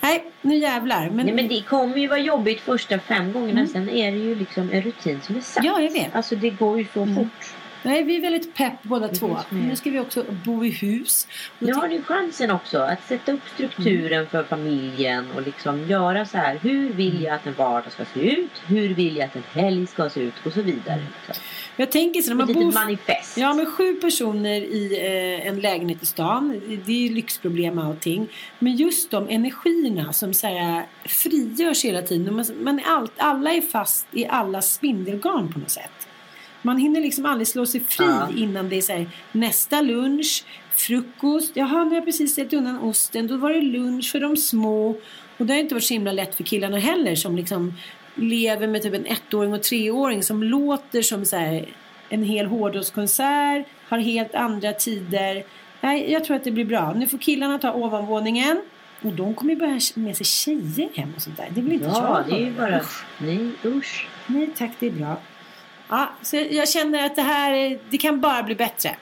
nej, 0.00 0.24
nu 0.42 0.54
jävlar. 0.54 1.10
Men, 1.10 1.26
nej, 1.26 1.34
men 1.34 1.48
det 1.48 1.62
kommer 1.62 1.96
ju 1.96 2.08
vara 2.08 2.18
jobbigt 2.18 2.60
första 2.60 2.98
fem 2.98 3.32
gångerna. 3.32 3.66
Sen 3.66 3.88
är 3.88 4.12
det 4.12 4.18
ju 4.18 4.34
liksom 4.34 4.70
en 4.72 4.82
rutin 4.82 5.20
som 5.22 5.36
är 5.36 5.40
satt. 5.40 5.64
Ja, 5.64 5.80
jag 5.80 5.92
vet. 5.92 6.14
Alltså 6.14 6.36
det 6.36 6.50
går 6.50 6.78
ju 6.78 6.86
så 6.94 7.06
fort. 7.06 7.54
Nej, 7.82 8.04
vi 8.04 8.16
är 8.16 8.20
väldigt 8.20 8.54
pepp 8.54 8.82
båda 8.82 9.08
två. 9.08 9.38
Nu 9.50 9.76
ska 9.76 9.90
vi 9.90 9.98
också 9.98 10.24
bo 10.44 10.64
i 10.64 10.70
hus. 10.70 11.28
Nu 11.58 11.72
har 11.72 11.88
ni 11.88 12.02
chansen 12.02 12.50
också 12.50 12.78
att 12.78 13.08
sätta 13.08 13.32
upp 13.32 13.40
strukturen 13.54 14.26
för 14.26 14.44
familjen 14.44 15.30
och 15.36 15.42
liksom 15.42 15.88
göra 15.88 16.26
så 16.26 16.38
här. 16.38 16.58
Hur 16.62 16.92
vill 16.92 17.22
jag 17.22 17.34
att 17.34 17.46
en 17.46 17.54
vardag 17.54 17.92
ska 17.92 18.04
se 18.14 18.20
ut? 18.20 18.50
Hur 18.66 18.94
vill 18.94 19.16
jag 19.16 19.26
att 19.26 19.36
en 19.36 19.62
helg 19.62 19.86
ska 19.86 20.10
se 20.10 20.20
ut? 20.20 20.34
Och 20.44 20.52
så 20.52 20.62
vidare. 20.62 21.00
Liksom. 21.16 21.44
Jag 21.76 21.90
tänker 21.90 22.22
så 22.22 22.34
när 22.34 22.34
Ett 22.34 22.38
man 22.38 22.46
litet 22.48 22.62
bor... 22.62 22.72
manifest. 22.72 23.36
Ja, 23.36 23.54
med 23.54 23.68
sju 23.68 23.94
personer 23.94 24.60
i 24.60 24.98
eh, 25.40 25.46
en 25.46 25.60
lägenhet 25.60 26.02
i 26.02 26.06
stan. 26.06 26.60
Det 26.86 27.06
är 27.06 27.10
lyxproblem 27.10 27.78
och 27.78 27.84
allting. 27.84 28.28
Men 28.58 28.76
just 28.76 29.10
de 29.10 29.28
energierna 29.28 30.12
som 30.12 30.34
så 30.34 30.46
här, 30.46 30.86
frigörs 31.04 31.84
hela 31.84 32.02
tiden. 32.02 32.34
Man, 32.34 32.44
man 32.62 32.78
är 32.78 32.84
allt, 32.84 33.12
alla 33.16 33.52
är 33.52 33.60
fast 33.60 34.06
i 34.10 34.26
alla 34.26 34.62
spindelgarn 34.62 35.52
på 35.52 35.58
något 35.58 35.70
sätt. 35.70 36.09
Man 36.62 36.78
hinner 36.78 37.00
liksom 37.00 37.26
aldrig 37.26 37.48
slå 37.48 37.66
sig 37.66 37.80
fri 37.80 38.04
Ja. 38.06 38.28
innan 38.36 38.68
det 38.68 38.76
är 38.76 38.80
så 38.82 38.92
här, 38.92 39.06
nästa 39.32 39.80
lunch, 39.82 40.44
frukost. 40.70 41.52
Jaha, 41.54 41.84
nu 41.84 41.88
har 41.90 41.94
jag 41.96 42.04
precis 42.04 42.32
ställt 42.32 42.52
undan 42.52 42.78
osten. 42.78 43.26
Då 43.26 43.36
var 43.36 43.50
det 43.50 43.60
lunch 43.60 44.12
för 44.12 44.20
de 44.20 44.36
små. 44.36 44.96
Och 45.38 45.46
det 45.46 45.52
har 45.52 45.60
inte 45.60 45.74
varit 45.74 45.84
så 45.84 45.94
himla 45.94 46.12
lätt 46.12 46.34
för 46.34 46.44
killarna 46.44 46.78
heller 46.78 47.14
som 47.14 47.36
liksom 47.36 47.74
lever 48.14 48.66
med 48.66 48.82
typ 48.82 48.94
en 48.94 49.06
ettåring 49.06 49.52
och 49.52 49.62
treåring 49.62 50.22
som 50.22 50.42
låter 50.42 51.02
som 51.02 51.24
så 51.24 51.36
här, 51.36 51.68
en 52.08 52.22
hel 52.22 52.46
hårdrockskonsert, 52.46 53.66
har 53.88 53.98
helt 53.98 54.34
andra 54.34 54.72
tider. 54.72 55.44
Nej, 55.80 56.12
jag 56.12 56.24
tror 56.24 56.36
att 56.36 56.44
det 56.44 56.50
blir 56.50 56.64
bra. 56.64 56.92
Nu 56.96 57.06
får 57.06 57.18
killarna 57.18 57.58
ta 57.58 57.72
ovanvåningen. 57.72 58.62
Och 59.02 59.12
de 59.12 59.34
kommer 59.34 59.52
ju 59.52 59.58
börja 59.58 59.80
med 59.94 60.16
sig 60.16 60.26
tjejer 60.26 60.88
hem 60.94 61.12
och 61.16 61.22
sånt 61.22 61.36
där. 61.36 61.48
Det 61.54 61.60
vill 61.60 61.72
inte 61.72 61.86
Ja, 61.86 62.24
jag 62.28 62.38
det 62.38 62.42
är 62.42 62.46
ju 62.46 62.52
bara... 62.52 62.80
Usch. 62.80 63.04
Nej, 63.18 63.50
usch. 63.64 64.06
Nej 64.26 64.50
tack, 64.56 64.70
det 64.80 64.86
är 64.86 64.90
bra. 64.90 65.16
Ja, 65.90 66.10
så 66.22 66.36
jag- 66.50 66.68
känner 66.68 67.06
att 67.06 67.16
det 67.16 67.22
här, 67.22 67.52
är- 67.52 67.78
det 67.90 67.98
kan 67.98 68.20
bara 68.20 68.42
bli 68.42 68.54
bättre. 68.54 68.96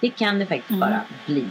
Det 0.00 0.08
kan 0.10 0.38
det 0.38 0.46
faktiskt 0.46 0.70
Mm. 0.70 0.80
bara 0.80 1.00
bli. 1.26 1.44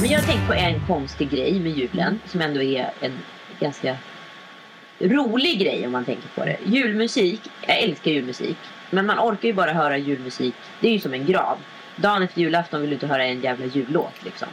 Men 0.00 0.10
jag 0.10 0.20
har 0.20 0.26
tänkt 0.26 0.46
på 0.46 0.52
en 0.54 0.80
konstig 0.86 1.30
grej 1.30 1.60
med 1.60 1.72
julen 1.78 2.20
som 2.26 2.40
ändå 2.40 2.62
är 2.62 2.90
en 3.00 3.18
ganska 3.60 3.96
rolig 4.98 5.58
grej 5.60 5.86
om 5.86 5.92
man 5.92 6.04
tänker 6.04 6.28
på 6.34 6.44
det. 6.44 6.56
Julmusik, 6.66 7.40
jag 7.66 7.78
älskar 7.82 8.10
julmusik. 8.10 8.56
Men 8.90 9.06
man 9.06 9.18
orkar 9.18 9.48
ju 9.48 9.54
bara 9.54 9.72
höra 9.72 9.98
julmusik, 9.98 10.54
det 10.80 10.88
är 10.88 10.92
ju 10.92 11.00
som 11.00 11.14
en 11.14 11.26
grav. 11.26 11.58
Dagen 11.96 12.22
efter 12.22 12.40
julafton 12.40 12.80
vill 12.80 12.90
du 12.90 12.94
inte 12.94 13.06
höra 13.06 13.24
en 13.24 13.40
jävla 13.40 13.66
jullåt 13.66 14.24
liksom. 14.24 14.48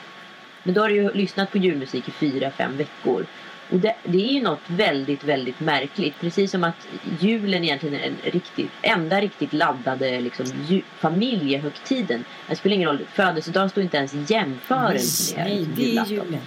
Men 0.64 0.74
då 0.74 0.82
har 0.82 0.90
du 0.90 0.96
ju 0.96 1.12
lyssnat 1.14 1.52
på 1.52 1.58
julmusik 1.58 2.08
i 2.08 2.12
fyra, 2.12 2.52
fem 2.52 2.78
veckor. 2.78 3.26
Och 3.72 3.80
det, 3.80 3.96
det 4.04 4.30
är 4.30 4.34
ju 4.34 4.42
något 4.42 4.60
väldigt, 4.68 5.24
väldigt 5.24 5.60
märkligt. 5.60 6.20
Precis 6.20 6.52
som 6.52 6.64
att 6.64 6.88
julen 7.20 7.64
egentligen 7.64 7.96
är 7.96 8.08
en 8.08 8.32
riktigt, 8.32 8.72
enda 8.82 9.22
riktigt 9.22 9.54
laddade 9.54 10.22
liksom, 10.22 10.46
ju, 10.68 10.82
familjehögtiden. 10.98 12.26
Det 12.48 12.56
spelar 12.56 12.76
ingen 12.76 12.90
roll, 12.90 13.06
födelsedag 13.14 13.72
står 13.72 13.84
inte 13.84 13.98
ens 13.98 14.14
i 14.14 14.26
jämförelse 14.28 15.38
med 15.38 15.46
Nej, 15.46 15.58
liksom, 15.58 15.76
det 15.76 15.82
är 15.82 15.88
julafton 15.88 16.16
julen. 16.16 16.42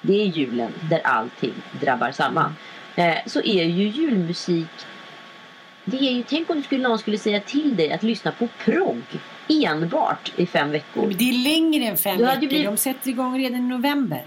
det 0.00 0.22
är 0.22 0.26
julen 0.26 0.72
där 0.90 1.00
allting 1.04 1.54
drabbar 1.80 2.10
samman. 2.10 2.56
Eh, 2.96 3.16
så 3.26 3.40
är 3.40 3.64
ju 3.64 3.88
julmusik 3.88 4.86
det 5.90 5.96
är 6.08 6.12
ju, 6.12 6.22
tänk 6.22 6.50
om 6.50 6.56
du 6.56 6.62
skulle, 6.62 6.88
någon 6.88 6.98
skulle 6.98 7.18
säga 7.18 7.40
till 7.40 7.76
dig 7.76 7.92
att 7.92 8.02
lyssna 8.02 8.32
på 8.32 8.48
progg 8.64 9.02
enbart 9.48 10.32
i 10.36 10.46
fem 10.46 10.70
veckor. 10.70 11.06
Men 11.06 11.16
det 11.16 11.28
är 11.30 11.52
längre 11.54 11.84
än 11.84 11.96
fem 11.96 12.18
Du 12.18 12.24
hade 12.24 12.36
veckor. 12.36 12.48
blivit- 12.48 12.66
De 12.66 12.76
sätter 12.76 13.10
igång 13.10 13.38
redan 13.38 13.58
i 13.60 13.62
november. 13.68 14.22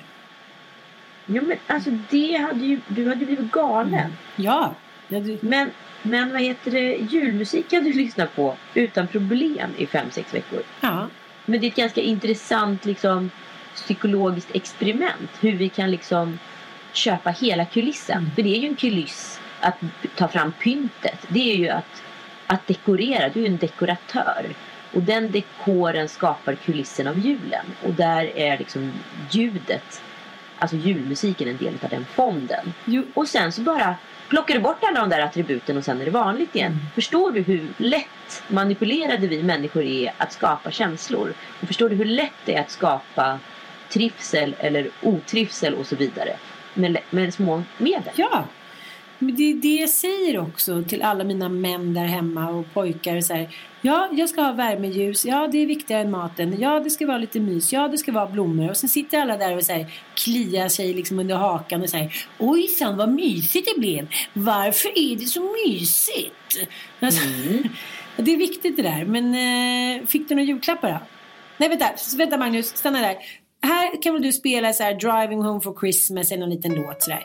Ja, 1.25 1.41
men 1.41 1.57
alltså 1.67 1.89
det 2.09 2.37
hade 2.37 2.65
ju, 2.65 2.79
du 2.87 3.07
hade 3.09 3.25
blivit 3.25 3.51
galen. 3.51 4.11
Ja. 4.35 4.75
ja 5.07 5.19
du, 5.19 5.37
Men, 5.41 5.69
men 6.01 6.31
vad 6.31 6.41
heter 6.41 6.71
det, 6.71 6.95
julmusik 6.95 7.69
kan 7.69 7.83
du 7.83 7.93
lyssna 7.93 8.25
på 8.25 8.55
utan 8.73 9.07
problem 9.07 9.69
i 9.77 9.85
fem, 9.85 10.05
sex 10.11 10.33
veckor. 10.33 10.61
ja. 10.81 11.07
Men 11.45 11.59
det 11.61 11.67
är 11.67 11.69
ett 11.69 11.75
ganska 11.75 12.01
intressant 12.01 12.85
liksom, 12.85 13.31
psykologiskt 13.75 14.49
experiment. 14.55 15.29
Hur 15.41 15.51
vi 15.51 15.69
kan 15.69 15.91
liksom 15.91 16.39
köpa 16.93 17.29
hela 17.29 17.65
kulissen. 17.65 18.17
Mm. 18.17 18.31
För 18.35 18.41
det 18.43 18.57
är 18.57 18.59
ju 18.61 18.67
en 18.67 18.75
kuliss 18.75 19.39
att 19.61 19.75
ta 20.15 20.27
fram 20.27 20.51
pyntet. 20.51 21.25
Det 21.27 21.51
är 21.53 21.55
ju 21.55 21.69
att, 21.69 22.03
att 22.47 22.67
dekorera. 22.67 23.29
Du 23.29 23.43
är 23.43 23.47
en 23.47 23.57
dekoratör. 23.57 24.45
Och 24.93 25.01
den 25.01 25.31
dekoren 25.31 26.09
skapar 26.09 26.55
kulissen 26.55 27.07
av 27.07 27.19
julen. 27.19 27.65
Och 27.83 27.93
där 27.93 28.37
är 28.37 28.57
liksom 28.57 28.91
ljudet, 29.29 30.01
alltså 30.59 30.75
julmusiken 30.75 31.47
en 31.47 31.57
del 31.57 31.73
av 31.83 31.89
den 31.89 32.05
fonden. 32.05 32.73
Jo, 32.85 33.03
Och 33.13 33.27
sen 33.27 33.51
så 33.51 33.61
bara 33.61 33.95
plockar 34.29 34.53
du 34.53 34.59
bort 34.59 34.83
alla 34.83 34.99
de 34.99 35.09
där 35.09 35.19
attributen 35.19 35.77
och 35.77 35.85
sen 35.85 36.01
är 36.01 36.05
det 36.05 36.11
vanligt 36.11 36.55
igen. 36.55 36.71
Mm. 36.71 36.85
Förstår 36.95 37.31
du 37.31 37.41
hur 37.41 37.67
lätt 37.77 38.43
manipulerade 38.47 39.27
vi 39.27 39.43
människor 39.43 39.83
är 39.83 40.13
att 40.17 40.33
skapa 40.33 40.71
känslor? 40.71 41.33
Och 41.61 41.67
förstår 41.67 41.89
du 41.89 41.95
hur 41.95 42.05
lätt 42.05 42.33
det 42.45 42.55
är 42.55 42.61
att 42.61 42.71
skapa 42.71 43.39
trivsel 43.89 44.55
eller 44.59 44.89
otrivsel 45.01 45.73
och 45.73 45.87
så 45.87 45.95
vidare 45.95 46.35
med, 46.73 46.97
med 47.09 47.33
små 47.33 47.63
medel? 47.77 48.13
ja. 48.15 48.45
Men 49.21 49.35
det 49.35 49.51
är 49.51 49.53
det 49.53 49.75
jag 49.75 49.89
säger 49.89 50.39
också 50.39 50.83
till 50.83 51.01
alla 51.01 51.23
mina 51.23 51.49
män 51.49 51.93
där 51.93 52.05
hemma 52.05 52.49
och 52.49 52.73
pojkar. 52.73 53.21
Så 53.21 53.33
här, 53.33 53.55
ja, 53.81 54.09
jag 54.11 54.29
ska 54.29 54.41
ha 54.41 54.51
värmeljus. 54.51 55.25
Ja, 55.25 55.47
det 55.51 55.57
är 55.57 55.65
viktigare 55.65 56.01
än 56.01 56.11
maten. 56.11 56.55
Ja, 56.59 56.79
det 56.79 56.89
ska 56.89 57.07
vara 57.07 57.17
lite 57.17 57.39
mys. 57.39 57.73
Ja, 57.73 57.87
det 57.87 57.97
ska 57.97 58.11
vara 58.11 58.27
blommor. 58.27 58.69
Och 58.69 58.77
sen 58.77 58.89
sitter 58.89 59.21
alla 59.21 59.37
där 59.37 59.57
och 59.57 59.63
så 59.63 59.73
här, 59.73 59.93
kliar 60.15 60.67
sig 60.67 60.93
liksom 60.93 61.19
under 61.19 61.35
hakan 61.35 61.81
och 61.81 61.89
säger 61.89 62.25
Ojsan, 62.37 62.97
vad 62.97 63.09
mysigt 63.09 63.69
det 63.75 63.79
blev. 63.79 64.07
Varför 64.33 64.89
är 64.95 65.15
det 65.15 65.25
så 65.25 65.55
mysigt? 65.67 66.69
Alltså, 66.99 67.21
Det 68.17 68.33
är 68.33 68.37
viktigt 68.37 68.77
det 68.77 68.83
där. 68.83 69.05
Men 69.05 69.25
eh, 69.35 70.05
fick 70.07 70.29
du 70.29 70.35
några 70.35 70.45
julklappar 70.45 70.89
då? 70.91 70.99
Nej 71.57 71.69
vänta, 71.69 71.85
vänta 72.17 72.37
Magnus, 72.37 72.77
stanna 72.77 73.01
där. 73.01 73.15
Här 73.63 74.01
kan 74.01 74.13
väl 74.13 74.21
du 74.21 74.31
spela 74.31 74.73
så 74.73 74.83
här 74.83 74.93
Driving 74.93 75.41
Home 75.41 75.61
for 75.61 75.79
Christmas 75.79 76.31
eller 76.31 76.39
någon 76.39 76.49
liten 76.49 76.73
låt 76.73 77.03
sådär. 77.03 77.23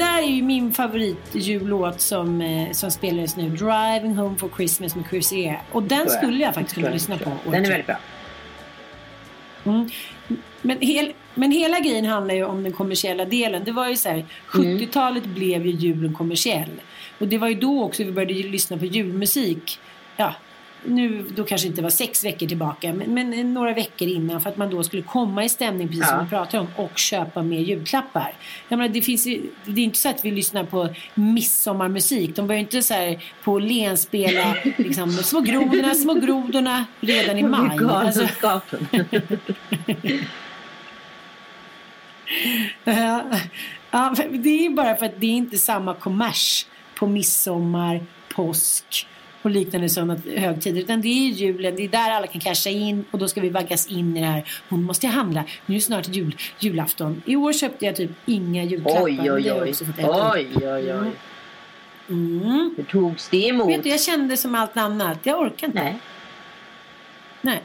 Där 0.00 0.18
är 0.22 0.26
ju 0.26 0.42
min 0.42 0.72
favoritjullåt 0.72 2.00
som, 2.00 2.40
eh, 2.40 2.72
som 2.72 2.90
spelades 2.90 3.36
nu. 3.36 3.48
Driving 3.48 4.16
Home 4.16 4.38
for 4.38 4.50
Christmas 4.56 4.96
med 4.96 5.04
Chris 5.10 5.32
E. 5.32 5.56
Och 5.72 5.82
den 5.82 6.10
skulle 6.10 6.42
jag 6.42 6.54
faktiskt 6.54 6.74
kunna 6.74 6.90
lyssna 6.90 7.18
på. 7.18 7.30
Den 7.44 7.64
är 7.64 7.68
väldigt 7.68 7.86
bra. 7.86 7.96
Mm. 9.64 9.90
Men, 10.62 10.80
hel, 10.80 11.12
men 11.34 11.52
hela 11.52 11.80
grejen 11.80 12.04
handlar 12.04 12.34
ju 12.34 12.44
om 12.44 12.62
den 12.62 12.72
kommersiella 12.72 13.24
delen. 13.24 13.64
Det 13.64 13.72
var 13.72 13.88
ju 13.88 13.96
så 13.96 14.08
här, 14.08 14.24
70-talet 14.48 15.24
blev 15.24 15.66
ju 15.66 15.72
julen 15.72 16.14
kommersiell. 16.14 16.80
Och 17.18 17.28
det 17.28 17.38
var 17.38 17.48
ju 17.48 17.54
då 17.54 17.84
också 17.84 18.04
vi 18.04 18.12
började 18.12 18.34
lyssna 18.34 18.76
på 18.76 18.84
julmusik. 18.84 19.78
Ja, 20.16 20.34
nu 20.84 21.24
då 21.36 21.44
kanske 21.44 21.68
inte 21.68 21.82
var 21.82 21.90
sex 21.90 22.24
veckor 22.24 22.46
tillbaka, 22.46 22.92
men, 22.92 23.14
men 23.14 23.54
några 23.54 23.74
veckor 23.74 24.08
innan 24.08 24.40
för 24.40 24.50
att 24.50 24.56
man 24.56 24.70
då 24.70 24.82
skulle 24.82 25.02
komma 25.02 25.44
i 25.44 25.48
stämning, 25.48 25.88
precis 25.88 26.08
som 26.08 26.16
Ja. 26.16 26.22
vi 26.22 26.30
pratar 26.30 26.58
om, 26.58 26.66
och 26.76 26.98
köpa 26.98 27.42
mer 27.42 27.60
julklappar. 27.60 28.32
Jag 28.68 28.76
menar, 28.76 28.94
det, 28.94 29.02
finns 29.02 29.24
det 29.64 29.80
är 29.80 29.84
inte 29.84 29.98
så 29.98 30.08
att 30.08 30.24
vi 30.24 30.30
lyssnar 30.30 30.64
på 30.64 30.88
midsommarmusik. 31.14 32.36
De 32.36 32.46
börjar 32.46 32.60
inte 32.60 32.82
så 32.82 32.94
här 32.94 33.24
på 33.44 33.52
Åhléns 33.52 34.02
spela 34.02 34.56
liksom, 34.76 35.12
små 35.12 35.40
grodorna, 35.40 35.94
små 35.94 36.14
grodorna 36.14 36.84
redan 37.00 37.38
i 37.38 37.42
maj. 37.42 37.78
Alltså. 37.88 38.28
Ja, 42.84 44.14
det 44.30 44.66
är 44.66 44.70
bara 44.70 44.96
för 44.96 45.06
att 45.06 45.20
det 45.20 45.26
är 45.26 45.30
inte 45.30 45.58
samma 45.58 45.94
kommers 45.94 46.66
på 46.94 47.06
midsommar, 47.06 48.00
påsk 48.34 49.06
och 49.42 49.50
liknande 49.50 49.88
sådana 49.88 50.16
högtider. 50.36 50.80
Utan 50.80 51.00
det 51.00 51.08
är 51.08 51.28
julen, 51.30 51.76
det 51.76 51.84
är 51.84 51.88
där 51.88 52.10
alla 52.10 52.26
kan 52.26 52.40
casha 52.40 52.70
in 52.70 53.04
och 53.10 53.18
då 53.18 53.28
ska 53.28 53.40
vi 53.40 53.48
vaggas 53.48 53.86
in 53.86 54.16
i 54.16 54.20
det 54.20 54.26
här. 54.26 54.44
Hon 54.68 54.82
måste 54.82 55.06
handla, 55.06 55.44
nu 55.66 55.74
är 55.74 55.78
det 55.78 55.84
snart 55.84 56.08
jul, 56.08 56.36
julafton. 56.58 57.22
I 57.26 57.36
år 57.36 57.52
köpte 57.52 57.86
jag 57.86 57.96
typ 57.96 58.10
inga 58.26 58.64
julklappar. 58.64 59.02
Oj, 59.04 59.30
oj, 59.32 59.52
oj. 59.52 59.74
Oj, 60.02 60.48
oj, 60.54 60.94
oj. 60.94 61.10
Mm. 62.08 62.74
Hur 62.76 62.84
togs 62.84 63.28
det 63.28 63.48
emot? 63.48 63.68
Vet 63.68 63.82
du, 63.82 63.88
jag 63.88 64.00
kände 64.00 64.36
som 64.36 64.54
allt 64.54 64.76
annat. 64.76 65.18
Jag 65.22 65.40
orkar 65.40 65.66
inte. 65.66 65.82
Nej. 65.82 65.98
Nej. 67.40 67.62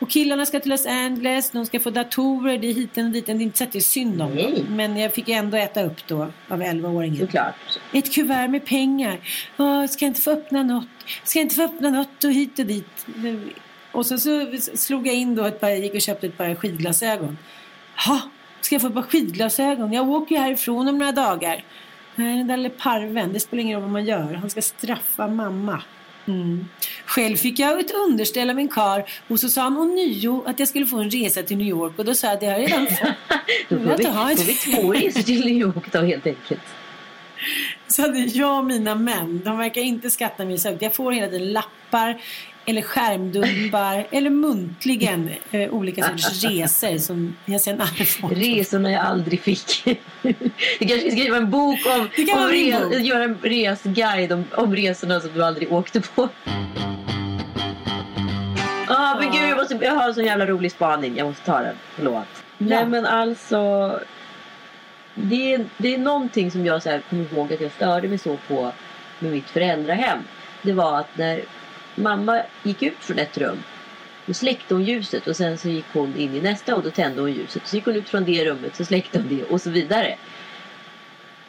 Och 0.00 0.10
killarna 0.10 0.46
ska 0.46 0.60
till 0.60 0.70
Los 0.70 0.86
Angeles, 0.86 1.50
de 1.50 1.66
ska 1.66 1.80
få 1.80 1.90
datorer, 1.90 2.58
det 2.58 2.66
är 2.66 2.74
hiten 2.74 3.06
och 3.06 3.12
diten. 3.12 3.38
Det 3.38 3.42
är 3.42 3.46
inte 3.46 3.58
så 3.58 3.64
att 3.64 3.72
det 3.72 3.78
är 3.78 3.80
synd 3.80 4.22
om 4.22 4.34
Nej. 4.34 4.64
Men 4.68 4.96
jag 4.96 5.14
fick 5.14 5.28
ändå 5.28 5.56
äta 5.56 5.82
upp 5.82 6.06
då 6.06 6.28
av 6.48 6.62
11-åringen. 6.62 7.18
Såklart. 7.18 7.54
Ett 7.92 8.14
kuvert 8.14 8.48
med 8.48 8.66
pengar. 8.66 9.18
Åh, 9.58 9.86
ska 9.86 10.04
jag 10.04 10.10
inte 10.10 10.20
få 10.20 10.30
öppna 10.30 10.62
något? 10.62 10.84
Ska 11.24 11.38
jag 11.38 11.44
inte 11.44 11.54
få 11.54 11.62
öppna 11.62 11.90
något 11.90 12.24
och 12.24 12.32
hit 12.32 12.58
och 12.58 12.66
dit? 12.66 13.06
Och 13.92 14.06
så, 14.06 14.18
så 14.18 14.46
slog 14.74 15.06
jag 15.06 15.14
in 15.14 15.34
då 15.34 15.44
ett 15.44 15.60
par, 15.60 15.70
gick 15.70 15.94
och 15.94 16.00
köpte 16.00 16.26
ett 16.26 16.38
par 16.38 16.54
skidglasögon. 16.54 17.38
Ha, 18.06 18.20
ska 18.60 18.74
jag 18.74 18.82
få 18.82 18.88
ett 18.88 18.94
par 18.94 19.02
skidglasögon? 19.02 19.92
Jag 19.92 20.10
åker 20.10 20.34
ju 20.34 20.40
härifrån 20.40 20.88
om 20.88 20.98
några 20.98 21.12
dagar. 21.12 21.64
Nej, 22.14 22.36
den 22.38 22.46
där 22.46 22.56
lille 22.56 22.70
parven, 22.70 23.32
det 23.32 23.40
spelar 23.40 23.62
ingen 23.62 23.74
roll 23.74 23.82
vad 23.82 23.92
man 23.92 24.04
gör. 24.04 24.34
Han 24.34 24.50
ska 24.50 24.62
straffa 24.62 25.28
mamma. 25.28 25.82
Mm. 26.30 26.68
Själv 27.06 27.36
fick 27.36 27.58
jag 27.58 27.80
ett 27.80 27.90
underställ 27.94 28.50
av 28.50 28.56
min 28.56 28.68
kar 28.68 29.04
och 29.28 29.40
så 29.40 29.48
sa 29.48 29.62
han 29.62 29.76
ånyo 29.76 30.44
att 30.46 30.58
jag 30.58 30.68
skulle 30.68 30.86
få 30.86 30.98
en 30.98 31.10
resa 31.10 31.42
till 31.42 31.56
New 31.56 31.66
York 31.66 31.98
och 31.98 32.04
då 32.04 32.14
sa 32.14 32.26
jag 32.26 32.34
att 32.34 32.40
det 32.40 32.46
har 32.46 32.58
jag 32.58 32.62
redan 32.70 32.86
fått. 32.86 33.08
Då 33.68 33.78
får 33.78 33.96
vi, 33.98 34.04
ha 34.04 34.32
ett- 34.32 34.48
vi 34.48 34.54
två 34.54 34.92
resor 34.92 35.22
till 35.22 35.40
New 35.44 35.56
York 35.56 35.92
då 35.92 35.98
helt 36.00 36.26
enkelt. 36.26 36.60
Så 37.88 38.02
hade 38.02 38.18
jag 38.18 38.58
och 38.58 38.64
mina 38.64 38.94
män, 38.94 39.40
de 39.44 39.58
verkar 39.58 39.80
inte 39.80 40.10
skatta 40.10 40.58
så 40.58 40.68
högt. 40.68 40.82
Jag 40.82 40.94
får 40.94 41.12
hela 41.12 41.28
tiden 41.28 41.52
lappar 41.52 42.20
eller 42.66 42.82
skärmdumpar 42.82 44.06
eller 44.10 44.30
muntligen 44.30 45.30
eh, 45.50 45.70
olika 45.70 46.02
sorters 46.02 46.44
resor 46.44 46.98
som 46.98 47.36
jag 47.44 47.60
sen 47.60 47.80
aldrig 47.80 48.08
fått. 48.08 48.32
Resorna 48.32 48.90
jag 48.90 49.00
aldrig 49.00 49.40
fick. 49.40 49.84
Du 50.22 50.86
kanske 50.86 51.00
ska 51.00 51.10
skriva 51.10 51.36
en 51.36 51.50
bok 51.50 51.78
om, 51.86 52.00
om 52.00 52.36
vara 52.36 52.48
min 52.48 52.72
re, 52.72 52.80
bok. 52.80 52.94
göra 52.94 53.24
en 53.24 53.38
resguide 53.42 54.32
om, 54.32 54.44
om 54.52 54.76
resorna 54.76 55.20
som 55.20 55.30
du 55.34 55.44
aldrig 55.44 55.72
åkte 55.72 56.00
på. 56.00 56.28
Ah, 58.88 59.18
men 59.18 59.32
gud, 59.32 59.42
jag, 59.50 59.56
måste, 59.56 59.78
jag 59.82 59.94
har 59.94 60.08
en 60.08 60.14
sån 60.14 60.24
jävla 60.24 60.46
rolig 60.46 60.72
spaning. 60.72 61.16
Jag 61.16 61.26
måste 61.26 61.44
ta 61.44 61.60
den. 61.60 61.76
Förlåt. 61.94 62.26
Nej 62.58 62.86
men 62.86 63.06
alltså. 63.06 64.00
Det 65.14 65.54
är, 65.54 65.66
det 65.76 65.94
är 65.94 65.98
någonting 65.98 66.50
som 66.50 66.66
jag 66.66 66.82
så 66.82 66.90
här, 66.90 67.02
kommer 67.10 67.32
ihåg 67.32 67.52
att 67.52 67.60
jag 67.60 67.72
störde 67.72 68.08
mig 68.08 68.18
så 68.18 68.36
på 68.48 68.72
med 69.18 69.32
mitt 69.32 69.50
föräldrahem. 69.50 70.18
Det 70.62 70.72
var 70.72 70.98
att 70.98 71.18
när 71.18 71.42
mamma 72.00 72.42
gick 72.62 72.82
ut 72.82 72.98
från 73.04 73.18
ett 73.18 73.38
rum 73.38 73.62
då 74.30 74.34
släckte 74.34 74.74
hon 74.74 74.84
ljuset 74.84 75.26
och 75.26 75.36
sen 75.36 75.58
så 75.58 75.68
gick 75.68 75.84
hon 75.92 76.16
in 76.16 76.34
i 76.34 76.40
nästa 76.40 76.76
och 76.76 76.82
då 76.82 76.90
tände 76.90 77.20
hon 77.20 77.32
ljuset. 77.32 77.66
Så 77.66 77.76
gick 77.76 77.84
hon 77.84 77.96
ut 77.96 78.08
från 78.08 78.24
det 78.24 78.44
rummet 78.44 78.76
så 78.76 78.84
släckte 78.84 79.18
hon 79.18 79.28
det 79.28 79.44
och 79.44 79.60
så 79.60 79.70
vidare. 79.70 80.16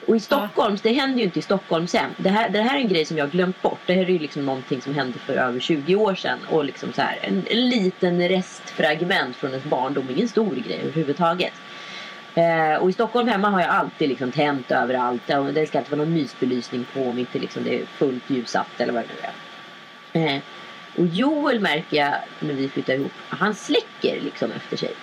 Och 0.08 0.16
i 0.16 0.20
Stockholm, 0.20 0.78
det 0.84 0.94
händer 0.94 1.18
ju 1.18 1.24
inte 1.24 1.40
i 1.40 1.42
Stockholm 1.42 1.88
sen. 1.88 2.10
Det 2.18 2.30
här, 2.30 2.50
det 2.50 2.62
här 2.62 2.78
är 2.78 2.82
en 2.82 2.88
grej 2.88 3.06
som 3.06 3.18
jag 3.18 3.32
glömt 3.32 3.62
bort. 3.62 3.80
Det 3.86 3.94
här 3.94 4.02
är 4.02 4.10
ju 4.10 4.20
liksom 4.20 4.46
någonting 4.46 4.82
som 4.82 4.94
hände 4.94 5.20
för 5.20 5.34
över 5.34 5.60
20 5.60 5.96
år 5.96 6.16
sedan. 6.16 6.40
Och 6.50 6.66
liksom 6.66 6.94
så 6.94 7.02
här, 7.02 7.20
en, 7.22 7.44
en 7.48 7.70
liten 7.70 8.30
restfragment 8.30 9.36
från 9.36 9.50
ens 9.50 9.66
barndom. 9.66 10.10
Ingen 10.10 10.28
stor 10.28 10.56
grej 10.56 10.80
överhuvudtaget. 10.82 11.54
Eh, 12.36 12.76
och 12.82 12.90
i 12.90 12.94
Stockholm 12.94 13.28
hemma 13.28 13.50
har 13.50 13.62
jag 13.62 13.70
alltid 13.70 14.10
liksom 14.10 14.32
tänt 14.32 14.72
överallt. 14.72 15.30
Och 15.30 15.54
Det 15.54 15.68
ska 15.68 15.78
inte 15.78 15.92
vara 15.92 16.04
någon 16.04 16.14
mysbelysning 16.14 16.86
på 16.94 17.04
om 17.04 17.20
inte 17.20 17.40
liksom 17.40 17.64
det 17.64 17.82
är 17.82 17.86
fullt 17.86 18.30
ljussatt 18.30 18.80
eller 18.82 18.94
vad 18.94 19.02
det 19.02 19.08
nu 19.08 19.28
är. 19.28 19.51
Eh, 20.13 20.38
och 20.97 21.06
Joel 21.06 21.60
märker 21.60 21.97
jag 21.97 22.15
när 22.39 22.54
vi 22.54 22.69
flyttar 22.69 22.93
ihop. 22.93 23.12
Han 23.30 23.56
släcker 23.56 24.21
liksom 24.21 24.52
efter 24.52 24.78
sig. 24.78 24.93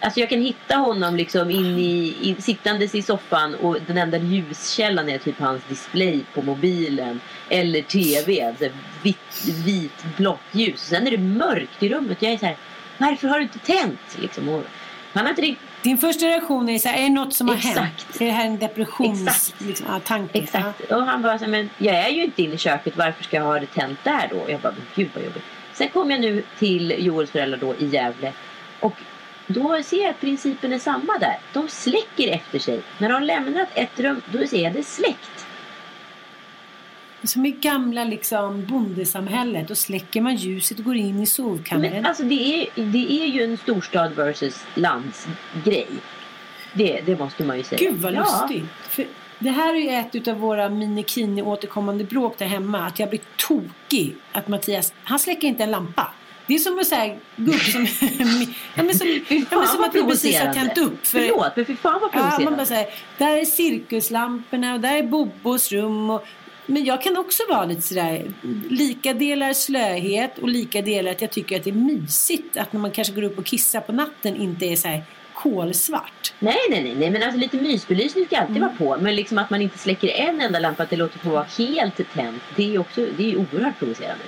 Alltså 0.00 0.20
jag 0.20 0.28
kan 0.28 0.40
hitta 0.40 0.76
honom 0.76 1.16
liksom 1.16 1.50
in 1.50 1.78
i, 1.78 2.16
i, 2.20 2.42
sittandes 2.42 2.94
i 2.94 3.02
soffan 3.02 3.54
och 3.54 3.78
den 3.86 3.98
enda 3.98 4.18
ljuskällan 4.18 5.08
är 5.08 5.18
typ 5.18 5.38
hans 5.38 5.62
display 5.68 6.24
på 6.34 6.42
mobilen. 6.42 7.20
Eller 7.48 7.82
tv. 7.82 8.46
Alltså 8.46 8.64
vitt, 9.02 9.44
vit, 9.64 10.04
blått 10.16 10.40
ljus. 10.52 10.80
Sen 10.80 11.06
är 11.06 11.10
det 11.10 11.18
mörkt 11.18 11.82
i 11.82 11.88
rummet. 11.88 12.22
Jag 12.22 12.32
är 12.32 12.38
så 12.38 12.46
här, 12.46 12.56
varför 12.98 13.28
har 13.28 13.36
du 13.36 13.42
inte 13.42 13.58
tänt? 13.58 14.18
Liksom. 14.20 14.48
Och 14.48 14.64
han 15.12 15.22
har 15.22 15.30
inte 15.30 15.42
riktigt 15.42 15.68
din 15.82 15.98
första 15.98 16.26
reaktion 16.26 16.68
är 16.68 16.78
så 16.78 16.88
här, 16.88 16.98
är 16.98 17.02
det 17.02 17.08
något 17.08 17.34
som 17.34 17.48
har 17.48 17.54
Exakt. 17.54 17.76
hänt? 17.76 18.20
Är 18.20 18.26
det 18.26 18.32
här 18.32 18.46
en 18.46 18.58
depressions... 18.58 19.28
Exakt. 19.28 19.60
Liksom, 19.60 19.86
ja, 19.90 20.00
tanke? 20.00 20.38
Exakt. 20.38 20.80
Och 20.92 21.02
han 21.02 21.22
bara 21.22 21.38
så 21.38 21.44
här, 21.44 21.50
men 21.50 21.70
jag 21.78 21.96
är 21.96 22.08
ju 22.08 22.24
inte 22.24 22.42
inne 22.42 22.54
i 22.54 22.58
köket. 22.58 22.96
Varför 22.96 23.24
ska 23.24 23.36
jag 23.36 23.44
ha 23.44 23.60
det 23.60 23.66
tänt 23.66 23.98
där 24.04 24.28
då? 24.30 24.50
Jag 24.50 24.60
bara, 24.60 24.72
men 24.72 24.86
gud 24.94 25.10
vad 25.14 25.24
jobbigt. 25.24 25.42
Sen 25.72 25.88
kom 25.88 26.10
jag 26.10 26.20
nu 26.20 26.42
till 26.58 26.94
Joels 26.98 27.30
föräldrar 27.30 27.58
då 27.58 27.74
i 27.74 27.86
Gävle. 27.86 28.32
Och 28.80 28.94
då 29.46 29.82
ser 29.82 30.02
jag 30.02 30.10
att 30.10 30.20
principen 30.20 30.72
är 30.72 30.78
samma 30.78 31.18
där. 31.20 31.38
De 31.52 31.68
släcker 31.68 32.28
efter 32.28 32.58
sig. 32.58 32.80
När 32.98 33.08
de 33.08 33.14
har 33.14 33.20
lämnat 33.20 33.68
ett 33.74 34.00
rum, 34.00 34.22
då 34.32 34.46
ser 34.46 34.62
jag 34.62 34.72
det 34.72 34.82
släckt. 34.86 35.41
Ja. 37.22 37.26
Som 37.28 37.46
i 37.46 37.50
gamla 37.50 38.04
liksom, 38.04 38.66
bondesamhället. 38.66 39.68
Då 39.68 39.74
släcker 39.74 40.20
man 40.20 40.34
ljuset 40.36 40.78
och 40.78 40.84
går 40.84 40.96
in 40.96 41.20
i 41.20 41.26
sovkammaren. 41.26 41.92
Men 41.92 42.06
alltså 42.06 42.22
det 42.22 42.34
är, 42.74 42.82
det 42.92 43.12
är 43.22 43.26
ju 43.26 43.42
en 43.44 43.56
storstad 43.56 44.12
versus 44.12 44.60
landsgrej. 44.74 45.88
Det, 46.74 47.00
det 47.06 47.18
måste 47.18 47.44
man 47.44 47.56
ju 47.56 47.62
säga. 47.62 47.78
Gud 47.78 48.00
vad 48.00 48.12
Ja. 48.14 48.18
lustigt. 48.48 48.70
För 48.88 49.06
det 49.38 49.50
här 49.50 49.74
är 49.74 49.78
ju 49.78 49.88
ett 50.20 50.28
av 50.28 50.38
våra 50.38 50.68
minikini 50.68 51.42
återkommande 51.42 52.04
bråk 52.04 52.38
där 52.38 52.46
hemma. 52.46 52.86
Att 52.86 52.98
jag 52.98 53.08
blir 53.10 53.20
tokig. 53.48 54.16
Att 54.32 54.48
Mattias, 54.48 54.92
han 55.04 55.18
släcker 55.18 55.48
inte 55.48 55.62
en 55.62 55.70
lampa. 55.70 56.12
Det 56.46 56.54
är 56.54 56.58
som 56.58 56.78
att 56.78 56.86
säga 56.86 57.16
gubb 57.36 57.54
som... 57.60 57.86
ja, 58.74 58.82
men 58.82 58.94
som, 58.94 59.06
ja, 59.28 59.58
men 59.58 59.66
som 59.68 59.84
att 59.84 59.94
vi 59.94 60.02
precis 60.02 60.38
har 60.38 60.52
provocerande. 60.52 60.54
tänt 60.54 60.78
upp. 60.78 61.06
För, 61.06 61.18
Förlåt, 61.18 61.56
men 61.56 61.64
fy 61.64 61.76
fan 61.76 62.00
vad 62.00 62.10
Ja, 62.12 62.18
man 62.18 62.22
provocerande. 62.30 62.56
bara 62.56 62.66
säger, 62.66 62.86
där 63.18 63.36
är 63.36 63.44
cirkuslamporna 63.44 64.74
och 64.74 64.80
där 64.80 64.96
är 64.96 65.02
Bobos 65.02 65.72
rum. 65.72 66.10
Och, 66.10 66.24
men 66.66 66.84
jag 66.84 67.02
kan 67.02 67.16
också 67.16 67.42
vara 67.48 67.64
lite 67.64 67.82
sådär, 67.82 68.32
lika 68.68 69.14
delar 69.14 69.52
slöhet 69.52 70.38
och 70.38 70.48
lika 70.48 70.82
delar 70.82 71.10
att 71.10 71.20
jag 71.20 71.30
tycker 71.30 71.56
att 71.56 71.64
det 71.64 71.70
är 71.70 71.74
mysigt 71.74 72.56
att 72.56 72.72
när 72.72 72.80
man 72.80 72.90
kanske 72.90 73.14
går 73.14 73.22
upp 73.22 73.38
och 73.38 73.46
kissar 73.46 73.80
på 73.80 73.92
natten 73.92 74.36
inte 74.36 74.66
är 74.66 74.76
så 74.76 74.88
här 74.88 75.02
kolsvart. 75.34 76.34
Nej, 76.38 76.56
nej, 76.70 76.82
nej, 76.82 76.94
nej, 76.94 77.10
men 77.10 77.22
alltså 77.22 77.38
lite 77.38 77.56
mysbelysning 77.56 78.26
ska 78.26 78.38
alltid 78.38 78.60
vara 78.60 78.72
på. 78.78 78.96
Men 79.00 79.16
liksom 79.16 79.38
att 79.38 79.50
man 79.50 79.62
inte 79.62 79.78
släcker 79.78 80.08
en 80.08 80.40
enda 80.40 80.58
lampa, 80.58 80.82
att 80.82 80.90
det 80.90 80.96
låter 80.96 81.18
få 81.18 81.30
vara 81.30 81.46
helt 81.58 82.12
tänt. 82.14 82.42
Det 82.56 82.62
är 82.62 82.68
ju 82.68 82.78
också, 82.78 83.06
det 83.16 83.32
är 83.32 83.36
oerhört 83.36 83.78
provocerande. 83.78 84.24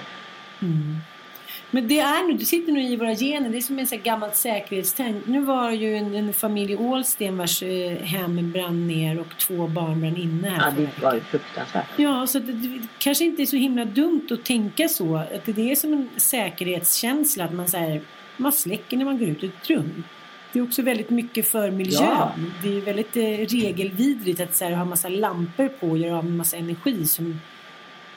Men 1.74 1.88
det 1.88 1.98
är 1.98 2.28
nu, 2.28 2.32
det 2.32 2.44
sitter 2.44 2.72
nu 2.72 2.82
i 2.82 2.96
våra 2.96 3.14
gener. 3.14 3.50
Det 3.50 3.56
är 3.56 3.60
som 3.60 3.78
en 3.78 3.86
sån 3.86 4.00
gammalt 4.02 4.36
säkerhetstänk. 4.36 5.26
Nu 5.26 5.40
var 5.40 5.70
det 5.70 5.76
ju 5.76 5.96
en, 5.96 6.14
en 6.14 6.32
familj 6.32 6.72
i 6.72 6.76
Ålsten 6.76 7.38
vars 7.38 7.62
eh, 7.62 7.96
hem 7.96 8.52
brann 8.52 8.86
ner 8.86 9.20
och 9.20 9.38
två 9.38 9.66
barn 9.66 10.00
brann 10.00 10.16
inne 10.16 10.48
här. 10.48 10.74
Ja, 10.78 10.88
det 10.96 11.02
var 11.02 11.14
ju 11.14 11.20
fruktansvärt. 11.20 11.86
Ja, 11.96 12.26
så 12.26 12.38
det, 12.38 12.52
det 12.52 12.80
kanske 12.98 13.24
inte 13.24 13.42
är 13.42 13.46
så 13.46 13.56
himla 13.56 13.84
dumt 13.84 14.26
att 14.30 14.44
tänka 14.44 14.88
så. 14.88 15.16
Att 15.16 15.44
det 15.44 15.70
är 15.70 15.76
som 15.76 15.92
en 15.92 16.08
säkerhetskänsla 16.16 17.44
att 17.44 17.52
man, 17.52 17.68
så 17.68 17.76
här, 17.76 18.00
man 18.36 18.52
släcker 18.52 18.96
när 18.96 19.04
man 19.04 19.18
går 19.18 19.28
ut 19.28 19.44
ur 19.44 19.52
ett 19.60 19.70
rum. 19.70 20.04
Det 20.52 20.58
är 20.58 20.62
också 20.62 20.82
väldigt 20.82 21.10
mycket 21.10 21.48
för 21.48 21.70
miljön. 21.70 22.02
Ja. 22.02 22.34
Det 22.62 22.76
är 22.76 22.80
väldigt 22.80 23.16
eh, 23.16 23.56
regelvidrigt 23.56 24.40
att 24.40 24.56
så 24.56 24.64
här, 24.64 24.72
ha 24.72 24.84
massa 24.84 25.08
lampor 25.08 25.68
på 25.68 25.88
och 25.88 25.98
göra 25.98 26.18
av 26.18 26.24
med 26.24 26.36
massa 26.36 26.56
energi 26.56 27.06
som, 27.06 27.40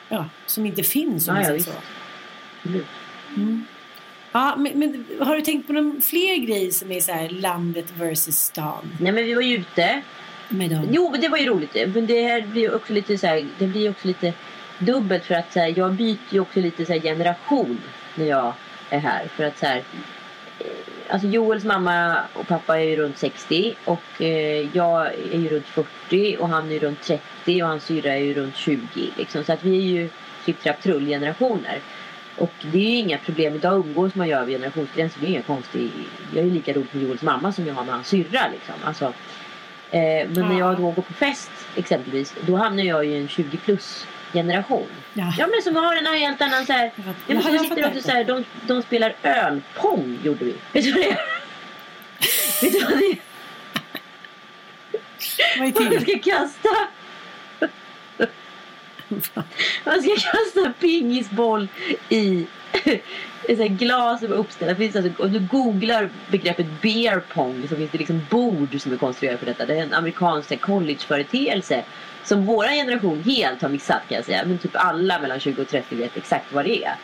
ja, 0.10 0.26
som 0.46 0.66
inte 0.66 0.84
finns 0.84 1.28
om 1.28 1.36
Ja, 1.36 1.42
man 1.42 1.46
säger 1.46 1.64
så. 1.64 1.72
Absolut. 2.64 2.86
Ja, 4.32 4.56
men, 4.58 4.80
men 4.80 5.06
har 5.20 5.36
du 5.36 5.42
tänkt 5.42 5.68
på 5.68 5.74
någon 5.74 6.02
fler 6.02 6.36
grejer 6.36 6.72
som 6.72 6.92
är 6.92 7.00
så 7.00 7.12
här 7.12 7.30
landet 7.30 7.94
versus 7.98 8.38
stan? 8.38 8.98
Nej 9.00 9.12
men 9.12 9.26
vi 9.26 9.34
var 9.34 9.42
ju 9.42 9.56
ute. 9.56 10.02
Med 10.50 10.70
dem? 10.70 10.88
Jo 10.92 11.12
men 11.12 11.22
det 11.22 11.30
var 11.30 11.38
ju 11.38 11.46
roligt. 11.46 11.76
Men 11.94 12.08
det 12.08 12.28
här 12.28 12.42
blir 12.42 12.62
ju 12.62 12.76
också 12.76 12.94
lite 12.94 13.18
så 13.18 13.28
här, 13.28 13.46
det 13.58 13.68
blir 13.68 13.82
ju 13.82 13.90
också 13.90 14.08
lite 14.08 14.34
dubbelt 14.80 15.26
för 15.26 15.36
att 15.36 15.54
så 15.54 15.60
här, 15.60 15.74
jag 15.78 15.94
byter 15.94 16.18
ju 16.30 16.40
också 16.40 16.60
lite 16.60 16.86
så 16.86 16.94
här, 16.94 17.00
generation 17.00 17.82
när 18.16 18.26
jag 18.26 18.54
är 18.90 19.00
här. 19.00 19.28
För 19.36 19.44
att 19.44 19.60
så 19.60 19.66
här, 19.66 19.84
eh, 20.60 20.66
Alltså 21.10 21.28
Joels 21.28 21.64
mamma 21.64 22.20
och 22.34 22.48
pappa 22.48 22.80
är 22.80 22.84
ju 22.84 22.96
runt 22.96 23.18
60 23.18 23.76
och 23.86 24.22
eh, 24.22 24.76
jag 24.76 25.06
är 25.08 25.38
ju 25.38 25.50
runt 25.50 25.66
40 25.66 26.38
och 26.40 26.50
han 26.50 26.72
är 26.72 26.80
runt 26.80 27.02
30 27.02 27.64
och 27.64 27.70
hans 27.70 27.84
syrra 27.84 28.14
är 28.14 28.24
ju 28.24 28.34
runt 28.34 28.56
20 28.56 28.80
liksom. 29.18 29.44
Så 29.44 29.54
att 29.54 29.64
vi 29.64 29.78
är 29.78 29.82
ju 29.82 30.10
typ 30.46 30.64
trapp 30.64 30.84
generationer. 30.84 31.80
Och 32.38 32.52
det 32.62 32.78
är 32.78 32.90
ju 32.92 32.98
inga 32.98 33.18
problem. 33.18 33.56
Idag 33.56 33.86
umgås 33.86 34.16
man 34.16 34.28
gör 34.28 34.42
över 34.42 34.52
generationsgränser. 34.52 35.20
Det 35.20 35.26
är 35.28 35.30
inga 35.30 35.42
konstigt. 35.42 35.92
Jag 36.34 36.42
är 36.42 36.48
ju 36.48 36.54
lika 36.54 36.74
roligt 36.74 36.94
med 36.94 37.04
Joels 37.04 37.22
mamma 37.22 37.52
som 37.52 37.68
jag 37.68 37.74
har 37.74 37.84
med 37.84 37.94
hans 37.94 38.08
syrra 38.08 38.48
liksom. 38.52 38.76
Alltså, 38.84 39.06
eh, 39.92 40.30
men 40.30 40.34
när 40.50 40.60
jag 40.60 40.78
då 40.78 40.92
går 40.92 41.02
på 41.02 41.14
fest 41.14 41.52
exempelvis. 41.76 42.34
Då 42.42 42.56
hamnar 42.56 42.84
jag 42.84 43.06
i 43.06 43.18
en 43.18 43.28
20 43.28 43.58
plus 43.58 44.08
generation. 44.34 44.88
Ja. 45.14 45.34
Ja 45.38 45.48
men 45.48 45.62
som 45.62 45.76
har 45.76 45.96
en 45.96 46.06
helt 46.06 46.42
annan 46.42 46.66
så 46.66 46.74
här. 46.74 46.92
Ja, 46.96 47.04
men 47.28 47.44
så 47.44 47.58
sitter 47.64 47.88
också 47.88 48.02
så 48.02 48.12
här, 48.12 48.24
de, 48.24 48.46
de 48.68 48.82
spelar 48.82 49.16
ölpong 49.24 50.20
gjorde 50.24 50.46
vi. 50.46 50.56
Vet 50.74 50.84
du 50.84 50.92
vad 50.92 51.02
det 51.02 51.10
är? 51.10 51.20
Vet 52.62 52.74
du 52.74 52.80
vad 52.80 53.00
det 53.00 53.06
är? 53.06 53.18
Vad 55.60 55.68
är 55.68 55.74
Man 55.82 55.90
det? 55.90 56.02
ska 56.02 56.20
kasta. 56.20 56.70
Man 59.86 60.02
ska 60.02 60.16
kasta 60.16 60.74
pingisboll 61.08 61.68
i 62.10 62.46
här 63.64 63.68
glas 63.68 64.20
som 64.20 64.32
är 64.32 64.36
uppställda. 64.36 64.74
Det 64.74 64.80
finns 64.80 64.96
alltså, 64.96 65.24
om 65.24 65.34
du 65.34 65.40
googlar 65.40 66.10
begreppet 66.32 66.82
beer 66.82 67.20
pong 67.34 67.66
så 67.70 67.76
finns 67.76 67.92
det 67.92 67.98
liksom 67.98 68.26
bord 68.30 68.82
som 68.82 68.94
är 68.94 68.98
konstruerade 68.98 69.38
för 69.38 69.46
detta. 69.46 69.66
Det 69.66 69.74
är 69.74 69.84
en 69.84 69.94
amerikansk 69.94 70.50
så 70.50 70.58
collegeföreteelse 70.58 71.84
som 72.24 72.46
vår 72.46 72.68
generation 72.68 73.24
helt 73.24 73.62
har 73.62 73.70
missat 73.70 74.02
kan 74.10 74.16
jag 74.16 74.26
säga. 74.26 74.44
Men 74.46 74.58
typ 74.58 74.72
alla 74.74 75.20
mellan 75.20 75.40
20 75.40 75.62
och 75.62 75.68
30 75.68 75.96
vet 75.96 76.18
exakt 76.18 76.54
vad 76.54 76.66
det 76.66 76.84
är. 76.86 76.96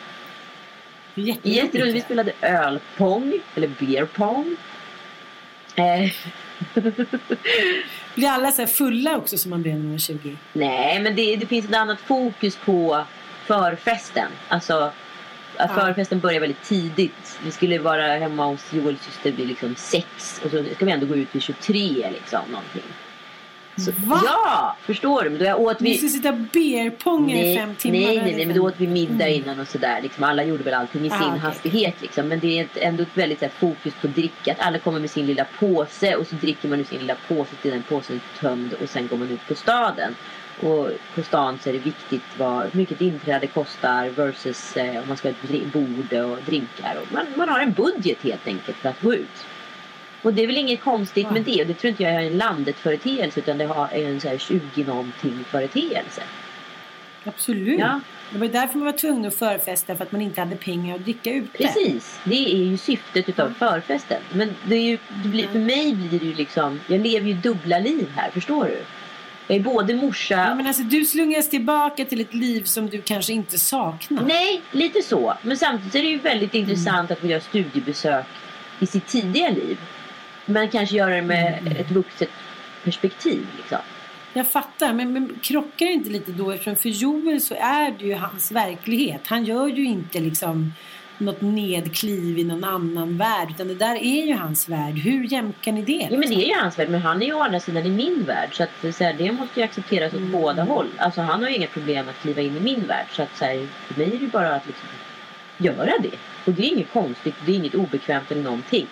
Jätteroligt. 1.42 1.96
Vi 1.96 2.00
spelade 2.00 2.32
ölpong, 2.40 3.32
eller 3.54 3.68
beer 3.80 4.04
pong. 4.04 4.56
Eh, 5.76 6.12
Blir 8.14 8.28
alla 8.28 8.50
så 8.50 8.66
fulla 8.66 9.16
också 9.16 9.38
som 9.38 9.50
man 9.50 9.62
blir 9.62 9.72
när 9.72 9.84
man 9.84 9.94
är 9.94 9.98
20? 9.98 10.36
nej, 10.52 11.00
men 11.00 11.16
det, 11.16 11.36
det 11.36 11.46
finns 11.46 11.66
ett 11.68 11.74
annat 11.74 12.00
fokus 12.00 12.56
på 12.56 13.04
förfesten. 13.46 14.28
Alltså, 14.48 14.74
att 15.56 15.70
Ja. 15.76 15.80
förfesten 15.84 16.20
börjar 16.20 16.40
väldigt 16.40 16.62
tidigt. 16.62 17.38
Vi 17.44 17.50
skulle 17.50 17.78
vara 17.78 18.06
hemma 18.06 18.46
hos 18.46 18.72
Joels 18.72 19.00
syster 19.02 19.32
vid 19.32 19.48
liksom 19.48 19.74
sex 19.76 20.40
och 20.44 20.50
så 20.50 20.64
ska 20.74 20.84
vi 20.84 20.92
ändå 20.92 21.06
gå 21.06 21.16
ut 21.16 21.28
vid 21.32 21.42
23 21.42 22.10
liksom. 22.12 22.40
Någonting. 22.50 22.82
Så, 23.76 23.90
Va? 23.96 24.20
Ja, 24.24 24.76
förstår 24.82 25.22
du? 25.22 25.30
Men 25.30 25.44
då 25.44 25.54
åt 25.54 25.80
Vi 25.80 25.90
vi... 25.90 25.98
ska 25.98 26.08
sitta 26.08 26.32
beerponga 26.32 27.36
i 27.42 27.56
fem 27.56 27.74
timmar. 27.74 27.98
nej, 27.98 28.16
nej, 28.22 28.34
nej, 28.36 28.46
men 28.46 28.56
då 28.56 28.62
åt 28.66 28.74
vi 28.76 28.86
middag 28.86 29.28
innan 29.28 29.60
och 29.60 29.68
sådär. 29.68 30.00
Liksom, 30.02 30.24
alla 30.24 30.44
gjorde 30.44 30.62
väl 30.64 30.74
allting 30.74 31.06
i 31.06 31.10
Ah, 31.10 31.18
sin 31.18 31.28
okej. 31.28 31.38
hastighet. 31.40 31.94
Liksom. 32.02 32.28
Men 32.28 32.40
det 32.40 32.58
är 32.58 32.64
ett, 32.64 32.76
ändå 32.76 33.02
ett 33.02 33.08
väldigt 33.16 33.40
här, 33.40 33.48
fokus 33.58 33.94
på 34.00 34.06
dricka. 34.06 34.52
Att 34.52 34.60
alla 34.60 34.78
kommer 34.78 35.00
med 35.00 35.10
sin 35.10 35.26
lilla 35.26 35.46
påse 35.58 36.14
och 36.16 36.26
så 36.26 36.34
dricker 36.34 36.68
man 36.68 36.80
ur 36.80 36.84
sin 36.84 36.98
lilla 36.98 37.16
påse 37.28 37.50
till 37.62 37.70
den 37.70 37.82
påsen 37.82 38.16
är 38.36 38.40
tömd 38.40 38.72
och 38.82 38.88
sen 38.88 39.08
går 39.08 39.16
man 39.16 39.30
ut 39.30 39.48
på 39.48 39.54
staden. 39.54 40.14
Och 40.60 40.90
på 41.14 41.22
stan 41.22 41.58
så 41.62 41.68
är 41.68 41.72
det 41.72 41.78
viktigt 41.78 42.22
vad 42.38 42.62
hur 42.62 42.70
mycket 42.80 43.00
inträde 43.00 43.46
kostar 43.46 44.08
versus 44.08 44.76
eh, 44.76 45.02
om 45.02 45.08
man 45.08 45.16
ska 45.16 45.28
ha 45.28 45.34
ett 45.54 45.72
bord 45.72 46.12
och 46.12 46.38
drinkar. 46.46 46.96
Och 47.02 47.12
man, 47.12 47.26
man 47.36 47.48
har 47.48 47.60
en 47.60 47.72
budget 47.72 48.18
helt 48.22 48.46
enkelt 48.46 48.76
för 48.76 48.88
att 48.88 49.00
gå 49.00 49.14
ut. 49.14 49.46
Och 50.22 50.34
det 50.34 50.42
är 50.42 50.46
väl 50.46 50.56
inget 50.56 50.80
konstigt 50.80 51.30
med 51.30 51.42
det. 51.42 51.60
Och 51.60 51.66
det 51.66 51.74
tror 51.74 51.88
inte 51.90 52.02
jag 52.02 52.12
är 52.12 52.20
en 52.20 52.38
landet-företeelse 52.38 53.40
utan 53.40 53.58
det 53.58 53.64
har- 53.66 53.88
är 53.92 54.08
en 54.08 54.20
så 54.20 54.28
här 54.28 54.38
20-någonting 54.38 55.44
företeelse. 55.50 56.22
Absolut. 57.24 57.78
Ja. 57.80 58.00
Det 58.30 58.38
var 58.38 58.46
därför 58.48 58.78
man 58.78 58.84
var 58.84 58.92
tvungen 58.92 59.26
att 59.26 59.34
förfesta 59.34 59.96
för 59.96 60.04
att 60.04 60.12
man 60.12 60.20
inte 60.20 60.40
hade 60.40 60.56
pengar 60.56 60.94
att 60.94 61.04
dricka 61.04 61.30
ute. 61.32 61.58
Precis, 61.58 62.20
det 62.24 62.52
är 62.54 62.64
ju 62.64 62.76
syftet 62.76 63.28
utav 63.28 63.54
förfesten. 63.58 64.22
Men 64.32 64.54
det 64.68 64.74
är 64.76 64.82
ju, 64.82 64.98
det 65.22 65.28
blir, 65.28 65.48
för 65.48 65.58
mig 65.58 65.94
blir 65.94 66.20
det 66.20 66.26
ju 66.26 66.34
liksom, 66.34 66.80
jag 66.86 67.00
lever 67.00 67.26
ju 67.28 67.34
dubbla 67.34 67.78
liv 67.78 68.08
här, 68.16 68.30
förstår 68.30 68.64
du? 68.64 68.78
Jag 69.46 69.56
är 69.56 69.60
både 69.60 69.94
morsa, 69.94 70.34
Ja, 70.34 70.54
men 70.54 70.66
alltså, 70.66 70.82
du 70.82 71.04
slungas 71.04 71.50
tillbaka 71.50 72.04
till 72.04 72.20
ett 72.20 72.34
liv 72.34 72.62
som 72.64 72.90
du 72.90 73.02
kanske 73.02 73.32
inte 73.32 73.58
saknar. 73.58 74.22
nej 74.22 74.60
lite 74.72 75.02
så. 75.02 75.34
Men 75.42 75.56
samtidigt 75.56 75.94
är 75.94 76.02
det 76.02 76.08
ju 76.08 76.18
väldigt 76.18 76.54
intressant 76.54 77.10
att 77.10 77.18
få 77.18 77.26
göra 77.26 77.40
studiebesök 77.40 78.24
i 78.80 78.86
sitt 78.86 79.06
tidiga 79.06 79.48
liv. 79.50 79.78
Men 80.46 80.68
kanske 80.68 80.96
göra 80.96 81.14
det 81.14 81.22
med 81.22 81.76
ett 81.80 81.90
vuxet 81.90 82.28
perspektiv 82.84 83.46
liksom. 83.56 83.78
Jag 84.32 84.48
fattar, 84.48 84.92
men, 84.92 85.12
men 85.12 85.38
krockar 85.42 85.86
det 85.86 85.92
inte 85.92 86.10
lite 86.10 86.32
då? 86.32 86.50
Eftersom 86.50 86.76
för 86.76 86.88
Joel 86.88 87.40
så 87.40 87.54
är 87.54 87.90
det 87.98 88.04
ju 88.04 88.14
hans 88.14 88.52
verklighet. 88.52 89.20
Han 89.26 89.44
gör 89.44 89.68
ju 89.68 89.84
inte 89.84 90.20
liksom 90.20 90.72
något 91.18 91.40
nedkliv 91.40 92.38
i 92.38 92.44
någon 92.44 92.64
annan 92.64 93.18
värld. 93.18 93.48
Utan 93.50 93.68
det 93.68 93.74
där 93.74 93.94
är 93.96 94.26
ju 94.26 94.34
hans 94.34 94.68
värld. 94.68 94.94
Hur 94.98 95.32
jämkar 95.32 95.72
ni 95.72 95.82
det? 95.82 96.08
Ja 96.10 96.18
men 96.18 96.28
det 96.28 96.34
är 96.44 96.48
ju 96.48 96.54
hans 96.60 96.78
värld 96.78 96.88
men 96.90 97.00
han 97.02 97.22
är 97.22 97.26
ju 97.26 97.32
å 97.34 97.42
andra 97.42 97.60
sidan 97.60 97.86
i 97.86 97.90
min 97.90 98.24
värld 98.24 98.48
så 98.56 98.62
att 98.62 98.94
så 98.94 99.04
här, 99.04 99.12
det 99.18 99.32
måste 99.32 99.60
ju 99.60 99.64
accepteras 99.64 100.12
åt 100.12 100.18
Mm. 100.18 100.32
båda 100.32 100.62
håll. 100.62 100.86
Alltså 100.98 101.20
han 101.20 101.42
har 101.42 101.48
ju 101.50 101.56
inga 101.56 101.66
problem 101.66 102.08
att 102.08 102.22
kliva 102.22 102.40
in 102.42 102.56
i 102.56 102.60
min 102.60 102.86
värld 102.86 103.06
så 103.12 103.22
att 103.22 103.36
så 103.38 103.44
här, 103.44 103.66
för 103.86 103.98
mig 103.98 104.16
är 104.16 104.20
det 104.20 104.26
bara 104.26 104.54
att 104.54 104.66
liksom 104.66 104.88
göra 105.58 105.92
det. 106.02 106.16
Och 106.44 106.52
det 106.52 106.62
är 106.66 106.72
inget 106.72 106.92
konstigt, 106.92 107.34
det 107.46 107.52
är 107.52 107.56
inget 107.56 107.74
obekvämt 107.74 108.30
eller 108.32 108.42
någonting. 108.42 108.86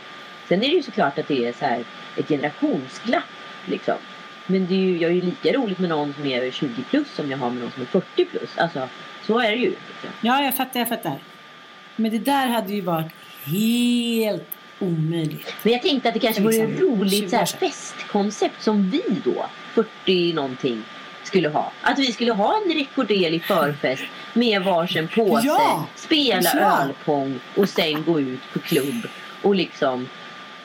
Sen 0.48 0.62
är 0.62 0.68
det 0.68 0.74
ju 0.74 0.82
såklart 0.82 1.18
att 1.18 1.28
det 1.28 1.46
är 1.46 1.52
så 1.52 1.64
här 1.64 1.84
ett 2.16 2.28
generationsglapp 2.28 3.22
liksom. 3.66 3.94
Men 4.46 4.66
det 4.66 4.74
är 4.74 4.78
ju, 4.78 4.98
jag 4.98 5.10
är 5.10 5.14
ju 5.14 5.20
lika 5.20 5.52
roligt 5.52 5.78
med 5.78 5.88
någon 5.88 6.14
som 6.14 6.26
är 6.26 6.50
20 6.50 6.82
plus 6.90 7.10
som 7.14 7.30
jag 7.30 7.38
har 7.38 7.50
med 7.50 7.62
någon 7.62 7.70
som 7.70 7.82
är 7.82 7.86
40 7.86 8.24
plus. 8.24 8.58
Alltså 8.58 8.88
så 9.26 9.38
är 9.40 9.50
det 9.50 9.56
ju. 9.56 9.68
Liksom. 9.70 10.10
Ja, 10.20 10.42
jag 10.44 10.56
fattar, 10.56 10.80
jag 10.80 10.88
fattar. 10.88 11.18
Men 12.02 12.10
det 12.10 12.18
där 12.18 12.46
hade 12.46 12.72
ju 12.72 12.80
varit 12.80 13.12
helt 13.44 14.48
omöjligt. 14.78 15.54
Men 15.62 15.72
jag 15.72 15.82
tänkte 15.82 16.08
att 16.08 16.14
det 16.14 16.20
kanske 16.20 16.42
vore 16.42 16.66
liksom 16.66 16.74
ett 16.74 16.80
roligt 16.98 17.20
20 17.20 17.28
så 17.28 17.36
här, 17.36 17.46
festkoncept 17.46 18.62
som 18.62 18.90
vi 18.90 19.02
då, 19.24 19.46
40 19.74 20.32
någonting, 20.32 20.82
skulle 21.24 21.48
ha. 21.48 21.72
Att 21.82 21.98
vi 21.98 22.12
skulle 22.12 22.32
ha 22.32 22.56
en 22.64 22.74
rekorderlig 22.74 23.44
förfest 23.44 24.02
med 24.34 24.62
varsin 24.62 25.08
påse, 25.08 25.46
Ja! 25.46 25.86
spela 25.96 26.50
Ja! 26.54 26.82
ölpong 26.82 27.40
och 27.56 27.68
sen 27.68 28.04
gå 28.04 28.20
ut 28.20 28.40
på 28.52 28.58
klubb 28.58 29.06
och 29.42 29.54
liksom 29.54 30.08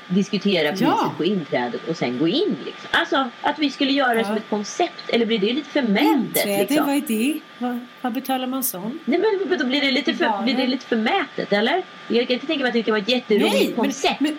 diskutera 0.08 0.70
priset 0.72 0.88
Ja! 0.88 1.14
på 1.18 1.26
inträdet 1.26 1.88
och 1.90 1.98
sen 1.98 2.18
gå 2.20 2.28
in. 2.28 2.58
Liksom. 2.66 2.90
Alltså 2.92 3.30
att 3.42 3.60
vi 3.60 3.70
skulle 3.70 3.92
göra 3.92 4.14
det 4.14 4.20
Ja. 4.20 4.26
som 4.28 4.38
ett 4.38 4.50
koncept. 4.50 5.10
Eller 5.10 5.26
blir 5.26 5.40
det 5.40 5.54
lite 5.54 5.70
förmätet? 5.70 6.06
Inträde, 6.06 6.58
Liksom? 6.70 6.86
vad 6.86 6.96
är 6.96 7.02
det? 7.08 7.40
Vad, 7.58 7.80
vad 8.02 8.14
betalar 8.14 8.48
man 8.48 8.64
sån? 8.64 9.00
Nej, 9.06 9.20
men 9.50 9.58
då 9.60 9.66
blir 9.66 9.82
det, 9.82 9.92
lite 9.92 10.14
för, 10.14 10.44
blir 10.44 10.56
det 10.56 10.68
lite 10.68 10.86
förmätet, 10.86 11.54
eller? 11.54 11.84
Jag 12.08 12.28
kan 12.28 12.34
inte 12.34 12.48
tänka 12.48 12.62
mig 12.62 12.68
att 12.70 12.74
det 12.74 12.84
kan 12.84 12.92
vara 12.92 13.02
ett 13.02 13.10
jätteroligt 13.10 13.54
Nej, 13.54 13.66
men- 13.68 13.76
koncept. 13.76 14.20
men- 14.20 14.38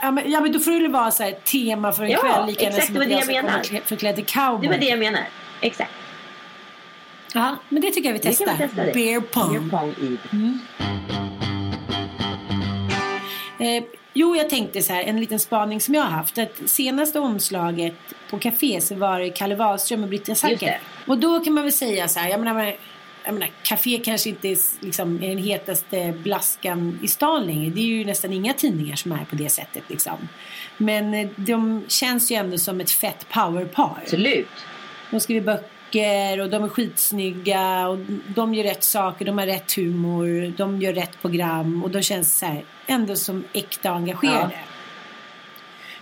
Ja 0.00 0.10
men, 0.10 0.30
ja 0.30 0.40
men 0.40 0.52
då 0.52 0.58
får 0.60 0.70
det 0.70 0.78
väl 0.82 0.90
vara 0.90 1.10
så 1.10 1.22
här 1.22 1.32
tema 1.32 1.92
för 1.92 2.04
en 2.04 2.10
Ja, 2.10 2.18
kväll 2.18 2.46
lika 2.46 2.68
exakt, 2.68 2.92
det 2.92 2.98
var 2.98 3.06
det 3.06 3.12
jag 3.12 3.26
menar. 3.26 3.58
klä- 3.62 3.80
förklädd 3.84 4.14
till 4.16 4.24
cowboy. 4.24 4.60
Det 4.62 4.68
var 4.68 4.78
det 4.80 4.86
jag 4.86 4.98
menar. 4.98 5.20
Exakt. 5.60 5.90
Ja, 7.34 7.56
men 7.68 7.82
det 7.82 7.90
tycker 7.90 8.08
jag 8.08 8.12
vi 8.14 8.18
testar. 8.18 8.52
vi 8.52 8.58
testa 8.58 8.84
det. 8.84 8.92
Beer 8.92 9.20
pong. 9.20 9.52
Beer 9.52 9.70
pong 9.70 9.90
i. 9.90 10.18
Eh, 13.58 13.82
jo, 14.14 14.36
jag 14.36 14.50
tänkte 14.50 14.82
så 14.82 14.92
här, 14.92 15.02
en 15.02 15.20
liten 15.20 15.40
spaning 15.40 15.80
som 15.80 15.94
jag 15.94 16.02
har 16.02 16.10
haft. 16.10 16.38
Att 16.38 16.60
senaste 16.66 17.18
omslaget 17.18 17.94
på 18.30 18.38
Café 18.38 18.80
så 18.80 18.94
var 18.94 19.20
det 19.20 19.30
Kalle 19.30 19.54
Wahlström 19.54 20.02
och 20.02 20.08
Britta 20.08 20.34
Zacker. 20.34 20.66
det. 20.66 20.80
Och 21.06 21.18
då 21.18 21.40
kan 21.40 21.52
man 21.52 21.64
väl 21.64 21.72
säga 21.72 22.08
så 22.08 22.20
här, 22.20 22.28
jag 22.28 22.40
menar, 22.40 22.74
jag 23.24 23.34
menar 23.34 23.50
Café 23.62 23.98
kanske 23.98 24.28
inte 24.28 24.48
är 24.48 24.58
liksom, 24.80 25.22
är 25.22 25.28
den 25.28 25.38
hetaste 25.38 26.14
blaskan 26.22 26.98
i 27.02 27.08
stan 27.08 27.46
längre. 27.46 27.70
Det 27.70 27.80
är 27.80 27.86
ju 27.86 28.04
nästan 28.04 28.32
inga 28.32 28.52
tidningar 28.52 28.96
som 28.96 29.12
är 29.12 29.24
på 29.30 29.36
det 29.36 29.48
sättet 29.48 29.82
liksom. 29.88 30.28
Men 30.76 31.14
eh, 31.14 31.28
de 31.36 31.84
känns 31.88 32.30
ju 32.30 32.36
ändå 32.36 32.58
som 32.58 32.80
ett 32.80 32.90
fett 32.90 33.26
powerpar. 33.28 33.98
Absolut. 34.02 34.48
De 35.10 35.20
skriver 35.20 35.40
böcker 35.46 35.73
och 36.40 36.50
de 36.50 36.64
är 36.64 36.68
skitsnygga 36.68 37.88
och 37.88 37.98
de 38.34 38.54
gör 38.54 38.64
rätt 38.64 38.84
saker, 38.84 39.24
de 39.24 39.38
har 39.38 39.46
rätt 39.46 39.72
humor, 39.72 40.52
de 40.56 40.80
gör 40.80 40.92
rätt 40.92 41.22
program 41.22 41.84
och 41.84 41.90
de 41.90 42.02
känns 42.02 42.38
så 42.38 42.46
här, 42.46 42.64
ändå 42.86 43.16
som 43.16 43.44
äkta 43.52 43.90
och 43.90 43.96
engagerade. 43.96 44.50
Ja. 44.52 44.74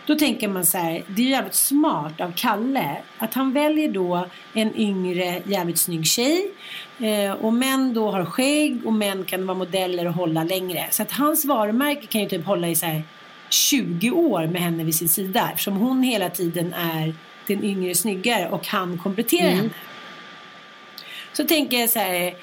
Då 0.07 0.15
tänker 0.15 0.49
man 0.49 0.67
så 0.67 0.79
här, 0.79 1.03
det 1.07 1.23
är 1.23 1.27
jävligt 1.27 1.55
smart 1.55 2.21
av 2.21 2.33
Kalle 2.37 2.97
att 3.19 3.35
han 3.35 3.53
väljer 3.53 3.89
då 3.89 4.27
en 4.53 4.77
yngre 4.77 5.43
jävligt 5.45 5.79
snygg 5.79 6.07
tjej 6.07 6.51
eh, 6.99 7.33
och 7.33 7.53
män 7.53 7.95
då 7.95 8.11
har 8.11 8.25
skägg 8.25 8.87
och 8.87 8.93
män 8.93 9.25
kan 9.25 9.47
vara 9.47 9.59
modeller 9.59 10.07
och 10.07 10.15
hålla 10.15 10.45
längre. 10.45 10.87
Så 10.91 11.03
att 11.03 11.13
hans 11.13 11.45
varumärke 11.45 12.07
kan 12.07 12.21
ju 12.21 12.29
typ 12.29 12.47
hålla 12.47 12.69
i 12.69 12.75
så 12.75 12.87
här 12.87 13.03
20 13.51 14.11
år 14.11 14.47
med 14.47 14.63
henne 14.63 14.85
vid 14.85 14.95
sin 14.95 15.09
sida. 15.09 15.49
Eftersom 15.51 15.77
hon 15.77 16.03
hela 16.03 16.31
tiden 16.31 16.75
är 16.75 17.15
den 17.55 17.65
yngre 17.65 17.95
snyggare 17.95 18.49
och 18.49 18.67
han 18.67 18.99
kompletterar 18.99 19.47
Mm. 19.47 19.57
henne. 19.57 19.71
Så 21.33 21.45
tänker 21.45 21.77
jag 21.81 21.91
så 21.91 21.99
här. 21.99 22.35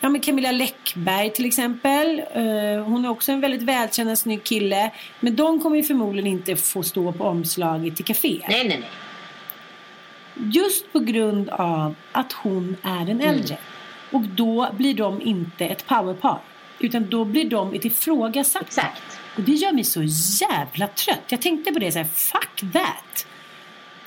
Ja, 0.00 0.08
men 0.08 0.20
Camilla 0.20 0.50
Läckberg 0.52 1.30
till 1.32 1.46
exempel. 1.46 2.18
Eh, 2.34 2.84
hon 2.84 3.04
är 3.04 3.08
också 3.08 3.32
en 3.32 3.40
väldigt 3.40 3.62
välkänd 3.62 4.10
och 4.10 4.18
snygg 4.18 4.44
kille. 4.44 4.90
Men 5.20 5.36
de 5.36 5.60
kommer 5.60 5.76
ju 5.76 5.82
förmodligen 5.82 6.26
inte 6.32 6.56
få 6.56 6.82
stå 6.82 7.12
på 7.12 7.24
omslaget 7.24 7.96
till 7.96 8.04
café. 8.04 8.40
Nej, 8.48 8.68
nej, 8.68 8.78
nej. 8.80 8.88
Just 10.52 10.92
på 10.92 10.98
grund 10.98 11.48
av 11.48 11.94
att 12.12 12.32
hon 12.32 12.76
är 12.82 12.98
den 13.06 13.20
Mm. 13.20 13.28
äldre. 13.34 13.56
Och 14.12 14.20
då 14.22 14.68
blir 14.72 14.94
de 14.94 15.22
inte 15.22 15.66
ett 15.66 15.86
powerpar. 15.86 16.38
Utan 16.78 17.08
då 17.10 17.24
blir 17.24 17.44
de 17.50 17.74
ett 17.74 17.84
ifrågasatta. 17.84 18.64
Exakt. 18.66 19.02
Och 19.36 19.42
det 19.42 19.52
gör 19.52 19.72
mig 19.72 19.84
så 19.84 20.02
jävla 20.46 20.86
trött. 20.88 21.22
Jag 21.28 21.40
tänkte 21.42 21.72
på 21.72 21.78
det 21.78 21.92
så 21.92 21.98
här, 21.98 22.06
fuck 22.06 22.72
that. 22.72 23.26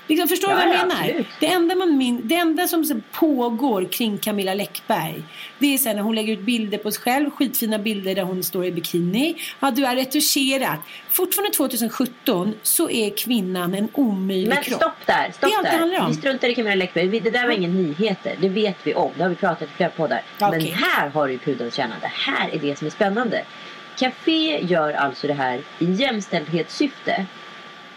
Liksom, 0.10 0.28
förstår 0.28 0.48
du 0.48 0.54
Ja, 0.54 0.58
vad 0.60 0.68
jag 0.68 0.76
ja, 0.82 0.86
menar? 0.86 1.02
absolut. 1.02 1.28
Det 1.40 1.48
enda, 1.48 1.76
man 1.76 1.98
min, 1.98 2.28
det 2.28 2.36
enda 2.36 2.68
som 2.68 3.02
pågår 3.12 3.86
kring 3.92 4.18
Camilla 4.18 4.54
Läckberg 4.54 5.24
det 5.60 5.74
är 5.74 5.78
sen 5.78 5.96
när 5.96 6.04
hon 6.04 6.16
lägger 6.16 6.34
ut 6.34 6.40
bilder 6.40 6.78
på 6.78 6.92
sig 6.92 7.02
själv, 7.02 7.30
skitfina 7.30 7.78
bilder 7.80 8.16
där 8.16 8.24
hon 8.24 8.44
står 8.44 8.66
i 8.66 8.72
bikini. 8.72 9.36
Ja, 9.60 9.72
du 9.72 9.86
är 9.86 9.96
retuscherat. 9.96 10.80
Fortfarande 11.10 11.54
2017 11.54 12.54
så 12.64 12.90
är 12.90 13.10
kvinnan 13.10 13.74
en 13.74 13.90
omöjlig 13.94 14.48
Men 14.50 14.64
kropp. 14.64 14.78
stopp 14.82 15.06
där, 15.06 15.32
stopp 15.32 15.50
Det 15.50 15.56
är 15.56 15.58
allt 15.80 15.92
där. 15.92 16.08
Vi 16.08 16.14
struntar 16.14 16.48
i 16.48 16.56
Camilla 16.56 16.76
Läckberg. 16.76 17.20
Det 17.20 17.30
där 17.30 17.48
var 17.48 17.54
ingen 17.54 17.84
nyheter. 17.84 18.36
Det 18.42 18.50
vet 18.50 18.76
vi 18.84 18.94
om. 18.94 19.12
Det 19.16 19.22
har 19.24 19.30
vi 19.30 19.36
pratat 19.36 19.62
i 19.70 19.72
flera 19.78 19.90
poddar. 19.90 20.22
Ja, 20.40 20.52
Men 20.52 20.62
här 20.62 21.10
har 21.10 21.28
du 21.28 21.38
pudelns 21.38 21.74
kärna. 21.76 21.96
Det 22.02 22.12
här 22.14 22.50
är 22.50 22.60
det 22.60 22.78
som 22.78 22.88
är 22.88 22.92
spännande. 22.92 23.44
Café 23.98 24.60
gör 24.66 24.94
alltså 24.94 25.28
det 25.28 25.34
här 25.34 25.62
i 25.80 25.86
jämställdhetssyfte. 25.86 27.26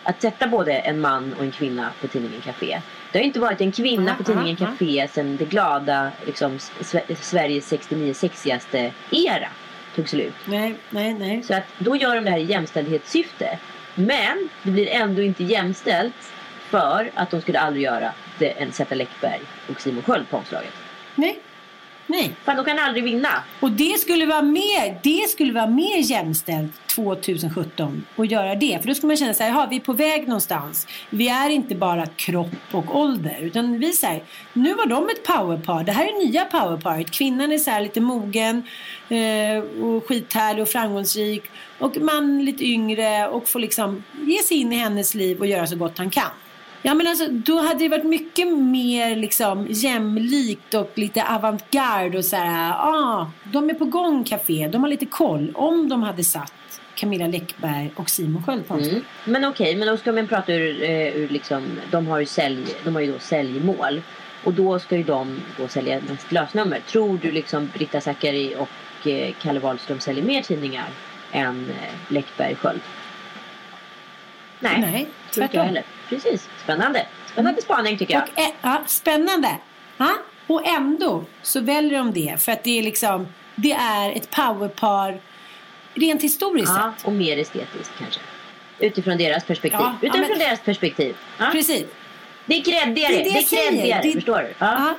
Att 0.04 0.22
sätta 0.22 0.46
både 0.46 0.72
en 0.72 1.00
man 1.00 1.34
och 1.38 1.44
en 1.44 1.52
kvinna 1.52 1.90
på 2.00 2.08
tidningen 2.08 2.40
Café. 2.40 2.80
Det 3.12 3.18
har 3.18 3.24
inte 3.24 3.40
varit 3.40 3.60
en 3.60 3.72
kvinna 3.72 4.10
Ja, 4.10 4.14
på 4.16 4.24
tidningen 4.24 4.56
ja. 4.60 4.66
Café 4.66 5.08
sedan 5.08 5.36
det 5.36 5.44
glada 5.44 6.10
liksom, 6.26 6.58
Sve- 6.58 7.14
Sveriges 7.14 7.68
69 7.68 8.14
sexigaste 8.14 8.92
era 9.10 9.48
tog 9.94 10.08
slut. 10.08 10.34
Nej, 10.44 10.74
nej, 10.90 11.14
nej. 11.14 11.42
Så 11.42 11.54
att 11.54 11.64
då 11.78 11.96
gör 11.96 12.14
de 12.14 12.24
det 12.24 12.30
här 12.30 12.38
i 12.38 12.42
jämställdhetssyfte. 12.44 13.58
Men 13.94 14.48
det 14.62 14.70
blir 14.70 14.88
ändå 14.88 15.22
inte 15.22 15.44
jämställt 15.44 16.32
för 16.70 17.10
att 17.14 17.30
de 17.30 17.40
skulle 17.40 17.60
aldrig 17.60 17.84
göra 17.84 18.12
det 18.38 18.50
än 18.50 18.72
sätta 18.72 18.94
Läckberg 18.94 19.40
och 19.70 19.80
Simon 19.80 20.02
Sköld 20.02 20.28
på 20.30 20.36
omslaget. 20.36 20.72
Nej. 21.14 21.40
Nej. 22.06 22.30
Fan, 22.44 22.56
de 22.56 22.64
kan 22.64 22.78
aldrig 22.78 23.04
vinna. 23.04 23.28
Och 23.60 23.72
det 23.72 24.00
skulle 24.00 24.26
vara 24.26 24.42
mer, 24.42 24.98
det 25.02 25.30
skulle 25.30 25.52
vara 25.52 25.66
mer 25.66 25.98
jämställt 25.98 26.72
2017 26.94 28.04
att 28.16 28.30
göra 28.30 28.54
det. 28.54 28.78
För 28.80 28.88
då 28.88 28.94
skulle 28.94 29.08
man 29.08 29.16
känna 29.16 29.34
så 29.34 29.42
här, 29.42 29.50
"Jaha, 29.50 29.66
vi 29.70 29.76
är 29.76 29.80
på 29.80 29.92
väg 29.92 30.28
någonstans. 30.28 30.86
Vi 31.10 31.28
är 31.28 31.50
inte 31.50 31.74
bara 31.74 32.06
kropp 32.06 32.48
och 32.72 32.96
ålder. 32.96 33.36
Utan 33.40 33.78
vi 33.78 33.92
säger, 33.92 34.22
nu 34.52 34.74
var 34.74 34.86
de 34.86 35.08
ett 35.08 35.24
powerpar. 35.24 35.84
Det 35.84 35.92
här 35.92 36.04
är 36.04 36.26
nya 36.26 36.44
powerparet. 36.44 37.10
Kvinnan 37.10 37.52
är 37.52 37.58
så 37.58 37.70
här 37.70 37.80
lite 37.80 38.00
mogen 38.00 38.62
eh, 39.08 39.84
och 39.84 40.08
skithärlig 40.08 40.62
och 40.62 40.68
framgångsrik. 40.68 41.44
Och 41.78 41.96
man 42.00 42.44
lite 42.44 42.64
yngre 42.64 43.28
och 43.28 43.48
får 43.48 43.60
liksom 43.60 44.04
ge 44.26 44.38
sig 44.38 44.56
in 44.56 44.72
i 44.72 44.76
hennes 44.76 45.14
liv 45.14 45.40
och 45.40 45.46
göra 45.46 45.66
så 45.66 45.76
gott 45.76 45.98
han 45.98 46.10
kan. 46.10 46.30
Ja 46.84 46.94
men 46.94 47.06
alltså 47.06 47.28
då 47.28 47.60
hade 47.60 47.78
det 47.78 47.88
varit 47.88 48.04
mycket 48.04 48.48
mer 48.58 49.16
liksom 49.16 49.66
jämlikt 49.70 50.74
och 50.74 50.90
lite 50.94 51.24
avantgarde 51.28 52.18
och 52.18 52.24
så 52.24 52.36
här, 52.36 52.72
ah, 52.72 53.30
de 53.44 53.70
är 53.70 53.74
på 53.74 53.84
gång 53.84 54.24
café, 54.24 54.68
de 54.68 54.82
har 54.82 54.90
lite 54.90 55.06
koll. 55.06 55.52
Om 55.54 55.88
de 55.88 56.02
hade 56.02 56.24
satt 56.24 56.80
Camilla 56.94 57.26
Läckberg 57.26 57.92
och 57.96 58.10
Simon 58.10 58.42
Sköld 58.42 58.68
på. 58.68 58.74
Mm. 58.74 59.04
Men 59.24 59.44
okej, 59.44 59.76
men 59.76 59.88
då 59.88 59.96
ska 59.96 60.12
man 60.12 60.26
prata 60.28 60.52
ur, 60.52 60.82
eh, 60.82 61.16
ur 61.16 61.28
liksom, 61.28 61.62
de 61.90 62.06
har 62.06 62.18
ju 62.18 62.26
sälj, 62.26 62.64
de 62.84 62.94
har 62.94 63.02
ju 63.02 63.12
då 63.12 63.18
säljmål. 63.18 64.02
Och 64.44 64.52
då 64.52 64.78
ska 64.78 64.96
ju 64.96 65.02
de 65.02 65.40
då 65.58 65.68
sälja 65.68 66.00
mest 66.08 66.32
lösnummer. 66.32 66.80
Tror 66.80 67.18
du 67.22 67.30
liksom 67.30 67.70
Britta 67.74 68.00
Zackari 68.00 68.54
och 68.58 69.06
eh, 69.06 69.34
Kalle 69.42 69.60
Wahlström 69.60 70.00
säljer 70.00 70.24
mer 70.24 70.42
tidningar 70.42 70.88
än 71.32 71.70
eh, 71.70 72.12
Läckberg 72.12 72.54
Sköld? 72.54 72.80
Nej, 74.60 74.80
Nej, 74.80 75.08
tror 75.30 75.44
inte 75.44 75.56
jag 75.56 75.64
heller. 75.64 75.84
Precis, 76.14 76.48
spännande. 76.64 77.06
Spännande 77.32 77.62
spaning 77.62 77.98
tycker 77.98 78.14
jag. 78.14 78.22
Och, 78.22 78.38
ä- 78.38 78.52
ja, 78.62 78.82
spännande. 78.86 79.48
Ja? 79.96 80.10
Och 80.46 80.66
ändå 80.66 81.24
så 81.42 81.60
väljer 81.60 81.98
de 81.98 82.12
det 82.12 82.42
för 82.42 82.52
att 82.52 82.64
det 82.64 82.78
är 82.78 82.82
liksom, 82.82 83.26
det 83.56 83.72
är 83.72 84.12
ett 84.12 84.30
powerpar 84.30 85.20
rent 85.94 86.22
historiskt 86.22 86.72
Ja, 86.76 86.92
sett. 86.96 87.06
och 87.06 87.12
mer 87.12 87.38
estetiskt 87.38 87.92
kanske. 87.98 88.20
Utifrån 88.78 89.18
deras 89.18 89.44
perspektiv. 89.44 89.80
Ja, 89.80 89.96
ja, 90.02 90.08
Utifrån 90.08 90.28
men- 90.28 90.38
deras 90.38 90.60
perspektiv. 90.60 91.16
Ja. 91.38 91.46
Precis. 91.52 91.84
Det 92.46 92.54
är 92.58 92.62
creddigare. 92.64 93.12
Det 93.12 93.18
Det 93.18 93.20
är 93.20 93.24
det 93.24 93.30
är, 93.30 93.34
jag 93.34 93.44
säger. 93.44 93.70
creddigare. 93.70 94.02
Det- 94.02 94.12
Förstår 94.12 94.38
du? 94.38 94.48
Ja. 94.48 94.54
Ja. 94.58 94.94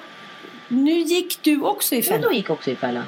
Nu 0.68 0.92
gick 1.00 1.40
du 1.42 1.62
också 1.62 1.96
i 1.96 2.04
fällan. 2.04 2.22
de 2.22 2.36
gick 2.36 2.50
också 2.50 2.72
i 2.72 2.76
fällan. 2.76 3.04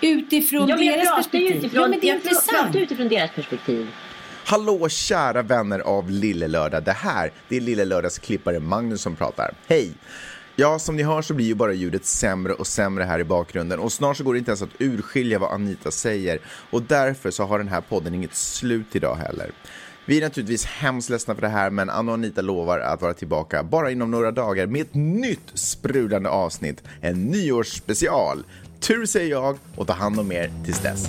Utifrån 0.00 0.68
Ja, 0.68 0.76
jag 0.76 0.86
deras 0.94 1.04
pratar 1.06 1.16
perspektiv. 1.16 1.56
utifrån, 1.56 1.82
ja, 1.82 1.88
men 1.88 2.00
det 2.00 2.06
är 2.08 2.12
jag 2.12 2.22
pratar 2.22 2.36
intressant. 2.36 2.76
utifrån 2.76 3.08
deras 3.08 3.30
perspektiv. 3.30 3.88
Hallå 4.50 4.88
kära 4.88 5.42
vänner 5.42 5.80
av 5.80 6.10
Lille 6.10 6.48
Lördag. 6.48 6.84
Det 6.84 6.92
här 6.92 7.32
det 7.48 7.56
är 7.56 7.60
Lille 7.60 7.84
Lördags 7.84 8.18
klippare 8.18 8.60
Magnus 8.60 9.02
som 9.02 9.16
pratar. 9.16 9.54
Hej! 9.66 9.92
Ja, 10.56 10.78
som 10.78 10.96
ni 10.96 11.02
hör 11.02 11.22
så 11.22 11.34
blir 11.34 11.46
ju 11.46 11.54
bara 11.54 11.72
ljudet 11.72 12.04
sämre 12.04 12.52
och 12.52 12.66
sämre 12.66 13.04
här 13.04 13.18
i 13.18 13.24
bakgrunden 13.24 13.78
och 13.80 13.92
snart 13.92 14.16
så 14.16 14.24
går 14.24 14.32
det 14.32 14.38
inte 14.38 14.50
ens 14.50 14.62
att 14.62 14.68
urskilja 14.78 15.38
vad 15.38 15.52
Anita 15.52 15.90
säger 15.90 16.38
och 16.70 16.82
därför 16.82 17.30
så 17.30 17.44
har 17.44 17.58
den 17.58 17.68
här 17.68 17.80
podden 17.80 18.14
inget 18.14 18.34
slut 18.34 18.96
idag 18.96 19.14
heller. 19.14 19.50
Vi 20.06 20.18
är 20.18 20.22
naturligtvis 20.22 20.64
hemskt 20.64 21.10
ledsna 21.10 21.34
för 21.34 21.42
det 21.42 21.48
här 21.48 21.70
men 21.70 21.90
Anna 21.90 22.12
och 22.12 22.18
Anita 22.18 22.42
lovar 22.42 22.78
att 22.78 23.02
vara 23.02 23.14
tillbaka 23.14 23.62
bara 23.62 23.90
inom 23.90 24.10
några 24.10 24.30
dagar 24.30 24.66
med 24.66 24.80
ett 24.80 24.94
nytt 24.94 25.50
sprudlande 25.54 26.28
avsnitt, 26.28 26.82
en 27.00 27.26
nyårsspecial. 27.26 28.44
Tur 28.80 29.06
säger 29.06 29.30
jag 29.30 29.58
och 29.76 29.86
ta 29.86 29.92
hand 29.92 30.20
om 30.20 30.32
er 30.32 30.50
tills 30.64 30.78
dess. 30.78 31.08